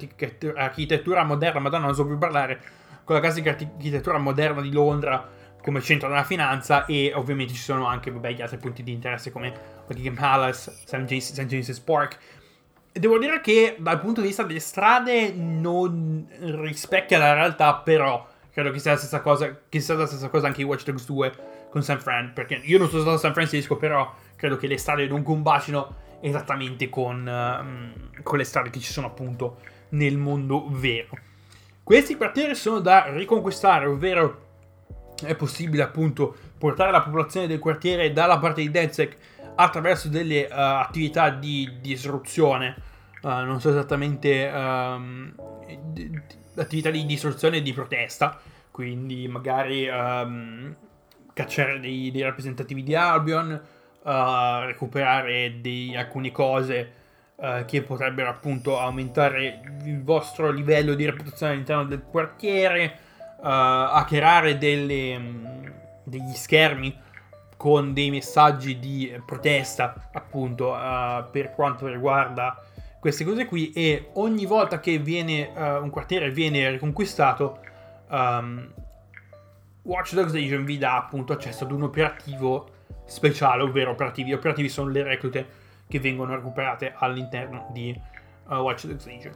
architettura 0.56 1.24
moderna, 1.24 1.60
madonna 1.60 1.86
non 1.86 1.94
so 1.94 2.08
più 2.08 2.18
parlare, 2.18 2.60
con 3.04 3.14
la 3.14 3.22
classica 3.22 3.52
architettura 3.52 4.18
moderna 4.18 4.62
di 4.62 4.72
Londra 4.72 5.38
come 5.62 5.82
centro 5.82 6.08
della 6.08 6.24
finanza 6.24 6.86
e 6.86 7.12
ovviamente 7.14 7.54
ci 7.54 7.62
sono 7.62 7.86
anche 7.86 8.12
vabbè, 8.12 8.32
gli 8.32 8.42
altri 8.42 8.58
punti 8.58 8.82
di 8.82 8.94
interesse 8.94 9.32
come 9.32 9.54
Buckingham 9.86 10.16
Palace, 10.16 10.72
St. 10.86 10.96
James, 11.04 11.34
St. 11.34 11.46
James's 11.46 11.80
Park. 11.80 12.18
E 12.92 13.00
devo 13.00 13.20
dire 13.20 13.42
che 13.42 13.76
dal 13.78 14.00
punto 14.00 14.22
di 14.22 14.28
vista 14.28 14.44
delle 14.44 14.60
strade 14.60 15.32
non 15.34 16.28
rispecchia 16.40 17.20
la 17.20 17.34
realtà, 17.34 17.76
però 17.76 18.26
credo 18.52 18.72
che 18.72 18.80
sia 18.80 18.92
la 18.92 18.98
stessa 18.98 19.22
cosa, 19.22 19.60
che 19.68 19.80
sia 19.80 19.96
la 19.96 20.06
stessa 20.06 20.30
cosa 20.30 20.48
anche 20.48 20.62
in 20.62 20.68
Watch 20.68 20.84
Dogs 20.86 21.06
2 21.06 21.34
con 21.70 21.84
San 21.84 22.00
Fran, 22.00 22.34
perché 22.34 22.62
io 22.64 22.78
non 22.78 22.90
sono 22.90 23.02
stato 23.02 23.16
a 23.18 23.20
San 23.20 23.34
Francisco, 23.34 23.78
però 23.78 24.14
credo 24.36 24.58
che 24.58 24.68
le 24.68 24.78
strade 24.78 25.08
non 25.08 25.24
combacino 25.24 25.96
esattamente 26.22 26.90
con, 26.90 27.26
um, 27.26 28.22
con 28.24 28.38
le 28.38 28.44
strade 28.44 28.70
che 28.70 28.80
ci 28.80 28.92
sono 28.92 29.08
appunto 29.08 29.58
nel 29.90 30.18
mondo 30.18 30.66
vero. 30.70 31.18
Questi 31.84 32.16
quartieri 32.16 32.56
sono 32.56 32.80
da 32.80 33.06
riconquistare, 33.12 33.86
ovvero 33.86 34.48
è 35.24 35.36
possibile 35.36 35.84
appunto 35.84 36.36
portare 36.58 36.92
la 36.92 37.02
popolazione 37.02 37.48
del 37.48 37.60
quartiere 37.60 38.12
dalla 38.12 38.38
parte 38.38 38.62
di 38.62 38.70
Denzek 38.70 39.18
attraverso 39.56 40.08
delle 40.08 40.44
uh, 40.44 40.54
attività 40.54 41.30
di 41.30 41.78
disruzione, 41.82 42.76
uh, 43.22 43.28
non 43.28 43.60
so 43.60 43.70
esattamente 43.70 44.50
um, 44.54 45.34
attività 46.56 46.90
di 46.90 47.06
distruzione 47.06 47.58
e 47.58 47.62
di 47.62 47.74
protesta, 47.74 48.40
quindi 48.72 49.28
magari 49.28 49.88
um, 49.88 50.76
cacciare 51.34 51.80
dei, 51.80 52.12
dei 52.12 52.22
rappresentativi 52.22 52.84
di 52.84 52.96
Albion, 52.96 53.50
uh, 53.52 54.66
recuperare 54.66 55.60
dei, 55.62 55.96
alcune 55.96 56.32
cose 56.32 56.94
uh, 57.36 57.66
che 57.66 57.82
potrebbero 57.82 58.30
appunto 58.30 58.80
aumentare 58.80 59.62
il 59.84 60.04
vostro 60.04 60.52
livello 60.52 60.94
di 60.96 61.06
reputazione 61.06 61.54
all'interno 61.54 61.86
del 61.86 62.04
quartiere, 62.04 62.98
uh, 63.38 63.46
hackerare 63.46 64.58
delle, 64.58 65.16
um, 65.16 65.74
degli 66.04 66.34
schermi 66.34 67.08
con 67.56 67.94
dei 67.94 68.10
messaggi 68.10 68.80
di 68.80 69.22
protesta 69.26 70.10
appunto 70.14 70.70
per 71.30 71.52
quanto 71.52 71.88
riguarda 71.88 72.58
queste 73.00 73.24
cose 73.24 73.46
qui 73.46 73.72
e 73.72 74.10
ogni 74.14 74.46
volta 74.46 74.80
che 74.80 74.98
viene, 74.98 75.52
uh, 75.56 75.82
un 75.82 75.90
quartiere 75.90 76.32
viene 76.32 76.70
riconquistato 76.70 77.60
um, 78.10 78.74
Watch 79.84 80.14
Dogs 80.14 80.34
Legion 80.34 80.66
vi 80.66 80.78
dà 80.78 80.98
appunto 80.98 81.34
accesso 81.34 81.64
ad 81.64 81.72
un 81.72 81.84
operativo 81.84 82.70
speciale, 83.06 83.64
ovvero 83.64 83.92
operativi. 83.92 84.34
Operativi 84.34 84.70
sono 84.70 84.90
le 84.90 85.04
reclute 85.04 85.48
che 85.88 86.00
vengono 86.00 86.36
recuperate 86.36 86.94
all'interno 86.96 87.70
di 87.72 88.00
uh, 88.48 88.56
Watch 88.56 88.86
Dogs 88.86 89.06
Legion. 89.06 89.34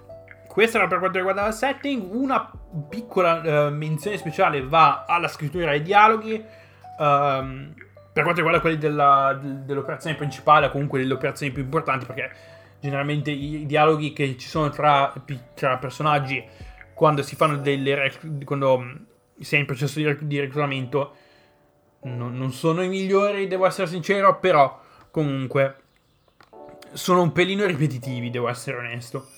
Questa 0.48 0.78
era 0.78 0.88
per 0.88 1.00
quanto 1.00 1.18
riguarda 1.18 1.48
il 1.48 1.54
setting. 1.54 2.14
Una 2.14 2.52
piccola 2.88 3.68
uh, 3.68 3.74
menzione 3.74 4.18
speciale 4.18 4.64
va 4.64 5.06
alla 5.08 5.28
scrittura 5.28 5.72
e 5.72 5.76
ai 5.76 5.82
dialoghi. 5.82 6.44
Um, 7.00 7.74
per 8.14 8.22
quanto 8.22 8.42
riguarda 8.42 8.62
quelli 8.62 8.78
della, 8.78 9.40
dell'operazione 9.42 10.16
principale, 10.16 10.68
o 10.68 10.70
comunque 10.70 11.00
delle 11.00 11.14
operazioni 11.14 11.52
più 11.52 11.64
importanti, 11.64 12.06
perché 12.06 12.32
generalmente 12.84 13.32
i 13.32 13.66
dialoghi 13.66 14.12
che 14.12 14.38
ci 14.38 14.50
sono 14.50 14.68
tra, 14.70 15.14
tra 15.54 15.78
personaggi 15.78 16.44
quando 16.94 17.24
si 17.24 17.38
fanno 17.38 17.56
delle 17.56 18.12
quando 18.44 18.98
si 19.40 19.56
è 19.56 19.58
in 19.58 19.66
processo 19.66 20.00
di, 20.00 20.18
di 20.28 20.40
reclutamento 20.42 21.16
non, 22.02 22.36
non 22.36 22.52
sono 22.52 22.84
i 22.84 22.90
migliori, 22.90 23.48
devo 23.48 23.66
essere 23.66 23.88
sincero, 23.88 24.38
però 24.38 24.82
comunque 25.12 25.78
sono 26.92 27.22
un 27.22 27.32
pelino 27.32 27.66
ripetitivi, 27.66 28.30
devo 28.30 28.50
essere 28.50 28.78
onesto. 28.78 29.30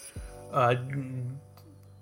Uh, 0.49 1.37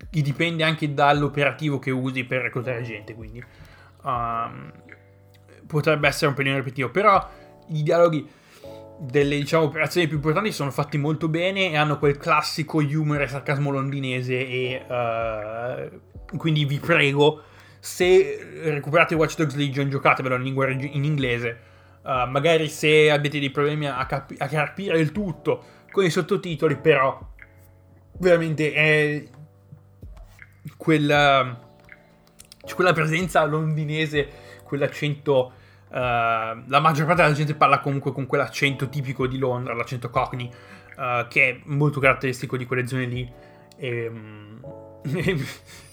dipende 0.08 0.64
anche 0.64 0.94
dall'operativo 0.94 1.78
che 1.78 1.90
usi 1.90 2.24
per 2.24 2.40
reclutare 2.40 2.80
gente, 2.82 3.14
quindi 3.14 3.44
uh, 4.02 5.66
potrebbe 5.66 6.08
essere 6.08 6.28
un 6.28 6.34
pelino 6.34 6.56
ripetitivo, 6.56 6.88
però 6.88 7.28
i 7.68 7.82
dialoghi 7.82 8.26
delle 9.06 9.36
diciamo, 9.36 9.64
operazioni 9.64 10.06
più 10.06 10.16
importanti 10.16 10.52
sono 10.52 10.70
fatti 10.70 10.98
molto 10.98 11.28
bene 11.28 11.70
e 11.70 11.76
hanno 11.76 11.98
quel 11.98 12.16
classico 12.16 12.78
humor 12.78 13.22
e 13.22 13.28
sarcasmo 13.28 13.70
londinese 13.70 14.46
e 14.46 14.82
uh, 14.88 16.36
quindi 16.36 16.64
vi 16.64 16.78
prego 16.78 17.42
se 17.80 18.62
recuperate 18.62 19.14
Watch 19.14 19.36
Dogs 19.36 19.54
Legion 19.56 19.90
giocatevelo 19.90 20.36
in 20.36 20.42
lingua 20.42 20.70
in 20.70 21.04
inglese. 21.04 21.72
Uh, 22.02 22.28
magari 22.28 22.68
se 22.68 23.10
avete 23.10 23.38
dei 23.38 23.50
problemi 23.50 23.86
a, 23.86 24.04
capi- 24.06 24.36
a 24.38 24.46
capire 24.46 24.98
il 24.98 25.10
tutto 25.10 25.64
con 25.90 26.04
i 26.04 26.10
sottotitoli 26.10 26.76
però 26.76 27.18
veramente 28.18 28.72
è 28.74 29.24
quella, 30.76 31.58
quella 32.74 32.92
presenza 32.92 33.42
londinese 33.44 34.28
quell'accento 34.64 35.52
la 36.00 36.80
maggior 36.80 37.06
parte 37.06 37.22
della 37.22 37.34
gente 37.34 37.54
parla 37.54 37.78
comunque 37.78 38.12
con 38.12 38.26
quell'accento 38.26 38.88
tipico 38.88 39.28
di 39.28 39.38
Londra, 39.38 39.74
l'accento 39.74 40.10
cockney, 40.10 40.50
uh, 40.96 41.28
che 41.28 41.50
è 41.50 41.60
molto 41.64 42.00
caratteristico 42.00 42.56
di 42.56 42.66
quelle 42.66 42.86
zone 42.86 43.04
lì. 43.06 43.32
E, 43.76 44.06
um, 44.08 44.60
il, 45.04 45.44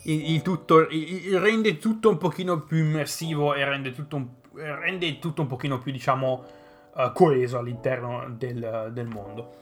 il, 0.04 0.42
tutto, 0.42 0.88
il, 0.90 1.40
rende 1.40 1.78
tutto 1.78 2.10
un 2.10 2.18
pochino 2.18 2.62
più 2.62 2.78
immersivo 2.78 3.54
e 3.54 3.64
rende 3.64 3.92
tutto 3.92 4.16
un, 4.16 4.28
rende 4.54 5.20
tutto 5.20 5.44
un 5.44 5.48
pochino 5.48 5.78
più, 5.78 5.92
diciamo, 5.92 6.46
uh, 6.96 7.12
coeso 7.12 7.60
all'interno 7.60 8.26
del, 8.36 8.90
del 8.92 9.08
mondo. 9.08 9.60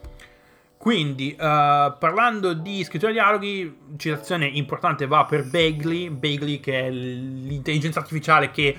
Quindi, 0.77 1.35
parlando 1.37 2.53
di 2.53 2.85
scrittura 2.85 3.11
dialoghi, 3.11 3.79
citazione 3.97 4.45
importante 4.45 5.07
va 5.07 5.25
per 5.25 5.43
Bagley, 5.43 6.09
Bagley 6.09 6.61
che 6.61 6.85
è 6.85 6.89
l'intelligenza 6.89 7.99
artificiale 7.99 8.49
che 8.49 8.77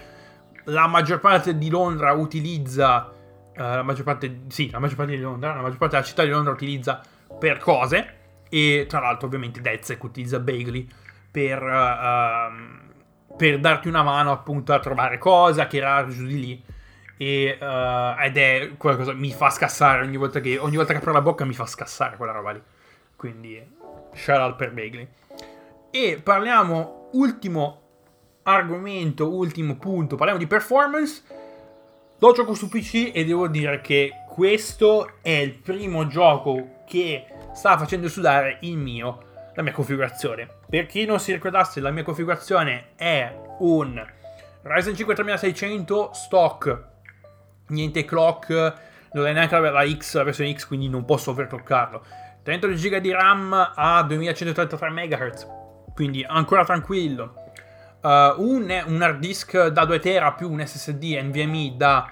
la 0.70 0.87
maggior 0.87 1.20
parte 1.20 1.59
di 1.59 1.68
Londra 1.68 2.12
utilizza, 2.12 3.11
uh, 3.11 3.52
la 3.54 3.83
maggior 3.83 4.04
parte, 4.04 4.42
sì, 4.48 4.70
la 4.70 4.78
maggior 4.78 4.96
parte 4.96 5.14
di 5.14 5.20
Londra, 5.20 5.54
la 5.54 5.62
maggior 5.62 5.78
parte 5.78 5.96
della 5.96 6.06
città 6.06 6.22
di 6.24 6.30
Londra 6.30 6.52
utilizza 6.52 7.00
per 7.38 7.59
cose, 7.59 8.14
e 8.48 8.87
tra 8.88 9.00
l'altro 9.00 9.26
ovviamente 9.26 9.61
Dezek 9.61 10.02
utilizza 10.02 10.38
Bagley 10.40 10.88
per, 11.30 11.62
uh, 11.62 13.37
per 13.37 13.61
darti 13.61 13.88
una 13.88 14.02
mano 14.02 14.33
appunto 14.33 14.72
a 14.72 14.80
trovare 14.80 15.18
cose, 15.18 15.61
a 15.61 15.66
tirare 15.66 16.09
giù 16.09 16.26
di 16.26 16.40
lì. 16.40 16.64
E, 17.16 17.59
uh, 17.61 18.18
ed 18.18 18.38
è 18.38 18.70
qualcosa 18.78 19.12
mi 19.12 19.30
fa 19.30 19.50
scassare 19.50 20.02
ogni 20.02 20.16
volta 20.16 20.40
che 20.40 20.56
ogni 20.56 20.76
volta 20.76 20.94
che 20.94 21.00
apro 21.00 21.12
la 21.12 21.20
bocca 21.20 21.44
mi 21.44 21.52
fa 21.52 21.66
scassare 21.66 22.16
quella 22.16 22.33
roba 22.33 22.52
lì. 22.52 22.62
Quindi 23.14 23.62
shout 24.14 24.38
out 24.38 24.56
per 24.56 24.72
Bagley. 24.72 25.06
E 25.90 26.20
parliamo 26.22 27.11
ultimo 27.12 27.79
argomento, 28.52 29.34
ultimo 29.34 29.76
punto, 29.76 30.16
parliamo 30.16 30.40
di 30.40 30.46
performance. 30.46 31.22
Lo 32.18 32.32
gioco 32.32 32.54
su 32.54 32.68
PC 32.68 33.12
e 33.14 33.24
devo 33.24 33.48
dire 33.48 33.80
che 33.80 34.12
questo 34.28 35.14
è 35.22 35.30
il 35.30 35.54
primo 35.54 36.06
gioco 36.06 36.82
che 36.86 37.24
sta 37.54 37.78
facendo 37.78 38.08
sudare 38.08 38.58
il 38.60 38.76
mio, 38.76 39.22
la 39.54 39.62
mia 39.62 39.72
configurazione. 39.72 40.48
Per 40.68 40.86
chi 40.86 41.04
non 41.06 41.18
si 41.18 41.32
ricordasse, 41.32 41.80
la 41.80 41.90
mia 41.90 42.02
configurazione 42.02 42.90
è 42.96 43.34
un 43.58 44.06
Ryzen 44.62 44.94
5 44.94 45.14
3600 45.14 46.10
stock, 46.12 46.84
niente 47.68 48.04
clock, 48.04 48.74
non 49.12 49.26
è 49.26 49.32
neanche 49.32 49.58
la 49.58 49.88
X, 49.88 50.16
la 50.16 50.22
versione 50.22 50.54
X, 50.54 50.66
quindi 50.66 50.88
non 50.88 51.06
posso 51.06 51.30
overclockarlo. 51.30 52.04
32 52.42 52.76
GB 52.76 52.96
di 52.96 53.12
RAM 53.12 53.72
a 53.74 54.02
2133 54.02 54.90
MHz, 54.90 55.46
quindi 55.94 56.22
ancora 56.22 56.64
tranquillo 56.64 57.39
uh, 58.02 58.08
un, 58.42 58.82
un, 58.86 59.02
hard 59.02 59.18
disk 59.18 59.66
da 59.68 59.84
2 59.84 59.98
tera 59.98 60.32
più 60.32 60.50
un 60.50 60.64
SSD 60.64 61.18
NVMe 61.22 61.74
da 61.76 62.10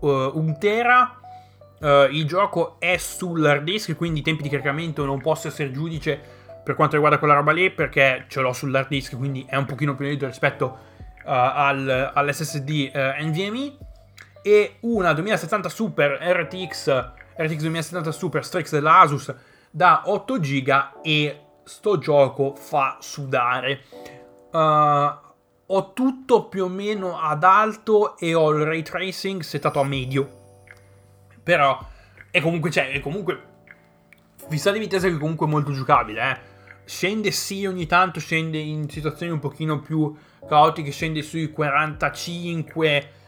uh, 0.00 0.06
1 0.06 0.56
tera. 0.58 1.18
Uh, 1.80 2.04
il 2.10 2.26
gioco 2.26 2.76
è 2.78 2.96
sull'hard 2.96 3.64
disk, 3.64 3.96
quindi 3.96 4.20
i 4.20 4.22
tempi 4.22 4.42
di 4.42 4.48
caricamento 4.48 5.04
non 5.04 5.20
posso 5.20 5.48
essere 5.48 5.72
giudice 5.72 6.20
per 6.62 6.76
quanto 6.76 6.94
riguarda 6.94 7.18
quella 7.18 7.34
roba 7.34 7.52
lì, 7.52 7.70
perché 7.70 8.26
ce 8.28 8.40
l'ho 8.40 8.52
sull'hard 8.52 8.88
disk, 8.88 9.16
quindi 9.16 9.44
è 9.48 9.56
un 9.56 9.64
pochino 9.64 9.96
più 9.96 10.04
lento 10.06 10.26
rispetto 10.26 10.78
al, 11.24 12.12
all'SSD 12.14 12.92
NVMe. 12.94 13.76
E 14.42 14.76
una 14.80 15.12
2070 15.12 15.68
Super 15.68 16.18
RTX, 16.20 17.10
RTX 17.36 17.60
2070 17.60 18.12
Super 18.12 18.44
Strix 18.44 18.70
dell'Asus 18.70 19.34
da 19.70 20.02
8 20.04 20.38
GB 20.38 20.70
e 21.02 21.40
sto 21.64 21.98
gioco 21.98 22.54
fa 22.54 22.98
sudare. 23.00 23.84
Uh, 24.52 25.30
ho 25.66 25.92
tutto 25.92 26.48
più 26.48 26.64
o 26.64 26.68
meno 26.68 27.18
ad 27.18 27.42
alto 27.44 28.18
e 28.18 28.34
ho 28.34 28.50
il 28.50 28.64
ray 28.64 28.82
tracing 28.82 29.40
settato 29.42 29.80
a 29.80 29.84
medio. 29.84 30.40
Però 31.42 31.78
è 32.30 32.40
comunque, 32.40 32.70
cioè, 32.70 32.90
è 32.90 33.00
comunque... 33.00 33.50
Fissatevi 34.48 34.86
tesa 34.86 35.08
che 35.08 35.14
è 35.14 35.18
comunque 35.18 35.46
molto 35.46 35.72
giocabile, 35.72 36.30
eh. 36.30 36.38
Scende 36.84 37.30
sì 37.30 37.64
ogni 37.64 37.86
tanto, 37.86 38.20
scende 38.20 38.58
in 38.58 38.88
situazioni 38.90 39.32
un 39.32 39.38
pochino 39.38 39.80
più 39.80 40.14
caotiche, 40.46 40.90
scende 40.90 41.22
sui 41.22 41.50
45... 41.50 43.20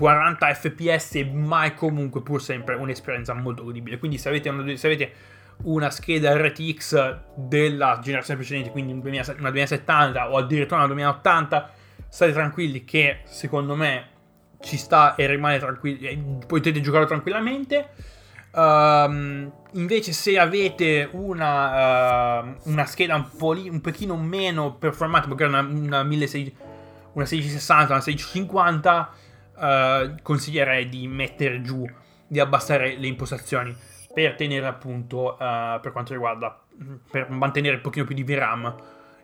40 0.00 0.54
fps, 0.54 1.28
ma 1.32 1.64
è 1.64 1.74
comunque 1.74 2.22
pur 2.22 2.40
sempre 2.40 2.74
un'esperienza 2.74 3.34
molto 3.34 3.64
godibile. 3.64 3.98
Quindi 3.98 4.16
se 4.16 4.28
avete, 4.28 4.76
se 4.76 4.86
avete 4.86 5.12
una 5.62 5.90
scheda 5.90 6.36
RTX 6.36 7.18
della 7.34 7.98
generazione 8.02 8.40
precedente, 8.40 8.70
quindi 8.70 8.92
una 8.92 9.50
2070 9.50 10.30
o 10.30 10.36
addirittura 10.36 10.78
una 10.78 10.86
2080, 10.86 11.70
state 12.08 12.32
tranquilli 12.32 12.84
che 12.84 13.20
secondo 13.24 13.74
me 13.74 14.08
ci 14.60 14.76
sta 14.76 15.14
e 15.14 15.26
rimane 15.26 15.58
tranquilli, 15.58 16.38
potete 16.46 16.80
giocare 16.80 17.06
tranquillamente. 17.06 17.88
Um, 18.52 19.50
invece 19.74 20.12
se 20.12 20.36
avete 20.36 21.08
una, 21.12 22.40
uh, 22.40 22.56
una 22.64 22.84
scheda 22.84 23.14
un, 23.14 23.28
po 23.36 23.52
li, 23.52 23.68
un 23.68 23.80
pochino 23.80 24.16
meno 24.16 24.74
performante, 24.74 25.28
magari 25.28 25.50
una, 25.50 25.60
una, 25.60 26.02
1600, 26.02 26.56
una 27.12 27.26
1660, 27.28 27.92
una 27.92 28.02
1650, 28.02 29.10
uh, 29.54 30.22
consiglierei 30.22 30.88
di 30.88 31.06
mettere 31.06 31.62
giù, 31.62 31.88
di 32.26 32.40
abbassare 32.40 32.96
le 32.96 33.06
impostazioni 33.06 33.88
per 34.12 34.34
tenere 34.34 34.66
appunto 34.66 35.34
uh, 35.34 35.80
per 35.80 35.92
quanto 35.92 36.12
riguarda 36.12 36.58
per 37.10 37.30
mantenere 37.30 37.76
un 37.76 37.82
pochino 37.82 38.04
più 38.04 38.14
di 38.14 38.24
VRAM 38.24 38.74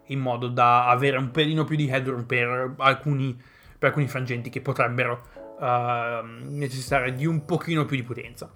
in 0.07 0.21
modo 0.21 0.49
da 0.49 0.89
avere 0.89 1.17
un 1.17 1.31
pelino 1.31 1.65
più 1.65 1.77
di 1.77 1.89
headroom 1.89 2.25
per 2.25 2.75
alcuni, 2.79 3.35
per 3.79 3.89
alcuni 3.89 4.07
frangenti 4.07 4.51
che 4.51 4.61
potrebbero 4.61 5.27
uh, 5.59 6.25
necessitare 6.49 7.15
di 7.15 7.27
un 7.27 7.45
pochino 7.45 7.85
più 7.85 7.97
di 7.97 8.03
potenza. 8.03 8.51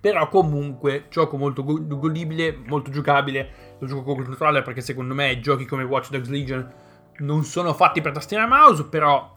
Però 0.00 0.28
comunque 0.28 1.06
gioco 1.10 1.36
molto 1.36 1.62
godibile 1.62 2.56
molto 2.66 2.90
giocabile. 2.90 3.76
Lo 3.78 3.86
gioco 3.86 4.02
con 4.14 4.24
controller 4.24 4.62
perché 4.62 4.80
secondo 4.80 5.14
me 5.14 5.40
giochi 5.40 5.66
come 5.66 5.84
Watch 5.84 6.10
Dogs 6.10 6.28
Legion 6.28 6.72
non 7.18 7.44
sono 7.44 7.74
fatti 7.74 8.00
per 8.00 8.12
tastiera 8.12 8.44
e 8.44 8.46
mouse 8.46 8.86
però 8.86 9.36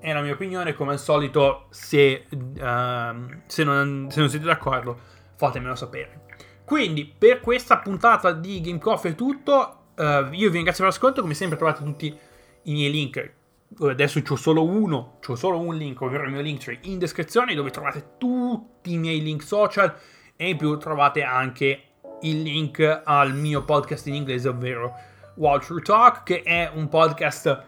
è 0.00 0.12
la 0.12 0.20
mia 0.20 0.32
opinione. 0.32 0.74
Come 0.74 0.92
al 0.92 1.00
solito 1.00 1.66
se, 1.70 2.26
uh, 2.30 3.26
se, 3.46 3.64
non, 3.64 4.06
se 4.08 4.20
non 4.20 4.28
siete 4.28 4.44
d'accordo 4.44 5.13
fatemelo 5.36 5.74
sapere. 5.74 6.22
Quindi, 6.64 7.04
per 7.04 7.40
questa 7.40 7.78
puntata 7.78 8.32
di 8.32 8.60
Game 8.60 8.78
Coffee 8.78 9.12
è 9.12 9.14
tutto. 9.14 9.78
Uh, 9.96 10.32
io 10.32 10.48
vi 10.48 10.56
ringrazio 10.56 10.84
per 10.84 10.92
l'ascolto. 10.92 11.20
Come 11.20 11.34
sempre, 11.34 11.56
trovate 11.56 11.84
tutti 11.84 12.16
i 12.62 12.72
miei 12.72 12.90
link. 12.90 13.32
Adesso 13.80 14.22
c'ho 14.22 14.36
solo 14.36 14.64
uno, 14.64 15.18
c'ho 15.20 15.34
solo 15.34 15.58
un 15.58 15.74
link, 15.76 16.00
ovvero 16.00 16.24
il 16.24 16.30
mio 16.30 16.40
link 16.40 16.62
tree 16.62 16.78
in 16.82 16.98
descrizione, 16.98 17.54
dove 17.54 17.70
trovate 17.70 18.14
tutti 18.18 18.92
i 18.92 18.98
miei 18.98 19.20
link 19.20 19.42
social. 19.42 19.94
E 20.36 20.48
in 20.48 20.56
più 20.56 20.76
trovate 20.78 21.22
anche 21.22 21.82
il 22.22 22.42
link 22.42 23.02
al 23.04 23.34
mio 23.34 23.62
podcast 23.62 24.06
in 24.06 24.14
inglese, 24.14 24.48
ovvero 24.48 24.94
Walter 25.36 25.82
Talk, 25.82 26.22
che 26.22 26.42
è 26.42 26.70
un 26.72 26.88
podcast 26.88 27.64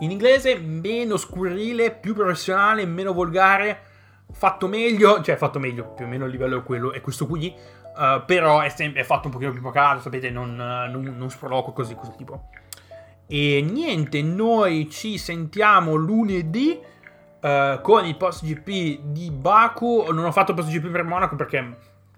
in 0.00 0.10
inglese 0.10 0.58
meno 0.58 1.16
scurrile, 1.16 1.90
più 1.90 2.14
professionale, 2.14 2.86
meno 2.86 3.12
volgare 3.12 3.87
fatto 4.32 4.68
meglio, 4.68 5.22
cioè 5.22 5.36
fatto 5.36 5.58
meglio, 5.58 5.92
più 5.94 6.04
o 6.04 6.08
meno 6.08 6.24
il 6.24 6.30
livello 6.30 6.58
è 6.58 6.62
quello, 6.62 6.92
è 6.92 7.00
questo 7.00 7.26
qui, 7.26 7.54
uh, 7.54 8.24
però 8.24 8.60
è, 8.60 8.68
sempre, 8.68 9.00
è, 9.00 9.04
fatto 9.04 9.26
un 9.26 9.32
pochino 9.32 9.52
più 9.52 9.60
pocato, 9.60 10.00
sapete, 10.00 10.30
non, 10.30 10.54
non, 10.54 11.14
non 11.16 11.30
sproloco 11.30 11.72
così, 11.72 11.94
così 11.94 12.12
tipo. 12.16 12.48
E 13.26 13.60
niente, 13.60 14.22
noi 14.22 14.88
ci 14.88 15.18
sentiamo 15.18 15.94
lunedì 15.94 16.80
uh, 17.40 17.80
con 17.82 18.06
il 18.06 18.16
post 18.16 18.44
GP 18.44 19.00
di 19.02 19.30
Baku. 19.30 20.06
Non 20.12 20.24
ho 20.24 20.32
fatto 20.32 20.54
post 20.54 20.70
GP 20.70 20.90
per 20.90 21.04
Monaco 21.04 21.36
perché, 21.36 21.76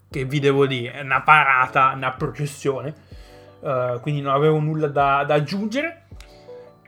che 0.08 0.24
vi 0.24 0.38
devo 0.38 0.66
dire, 0.66 0.92
è 0.92 1.00
una 1.00 1.22
parata, 1.22 1.92
una 1.96 2.12
processione. 2.12 2.94
Uh, 3.58 4.00
quindi 4.00 4.20
non 4.20 4.34
avevo 4.34 4.60
nulla 4.60 4.86
da, 4.86 5.24
da 5.24 5.34
aggiungere. 5.34 6.04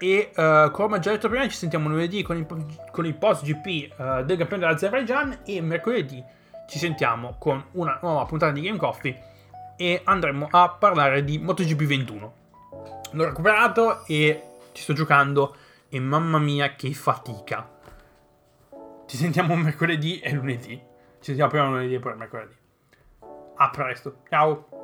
E 0.03 0.33
uh, 0.35 0.73
come 0.73 0.97
ho 0.97 0.99
già 0.99 1.13
detto 1.13 1.29
prima, 1.29 1.47
ci 1.49 1.57
sentiamo 1.57 1.89
lunedì 1.89 2.23
con 2.23 2.37
il, 2.37 2.47
con 2.91 3.07
il 3.07 3.15
post 3.15 3.45
GP 3.45 3.93
uh, 3.97 4.25
del 4.25 4.37
campione 4.37 4.65
dell'Azerbaijan. 4.65 5.41
E 5.45 5.61
mercoledì 5.61 6.23
ci 6.69 6.79
sentiamo 6.79 7.37
con 7.39 7.65
una 7.73 7.99
nuova 8.03 8.25
puntata 8.25 8.53
di 8.53 8.63
Game 8.63 8.79
Coffee. 8.79 9.31
E 9.77 10.01
andremo 10.05 10.49
a 10.51 10.71
parlare 10.71 11.25
di 11.25 11.39
MotoGP 11.39 11.83
21 11.83 12.41
l'ho 13.13 13.25
recuperato 13.25 14.05
e 14.07 14.43
ci 14.73 14.83
sto 14.83 14.93
giocando 14.93 15.57
e 15.89 16.01
mamma 16.01 16.39
mia 16.39 16.75
che 16.75 16.93
fatica. 16.93 17.69
Ci 19.07 19.17
sentiamo 19.17 19.55
mercoledì 19.57 20.21
e 20.21 20.33
lunedì. 20.33 20.77
Ci 20.77 21.35
sentiamo 21.37 21.51
prima 21.51 21.67
lunedì 21.67 21.95
e 21.95 21.99
poi 21.99 22.17
mercoledì. 22.17 22.57
A 23.57 23.71
presto. 23.71 24.23
Ciao. 24.29 24.82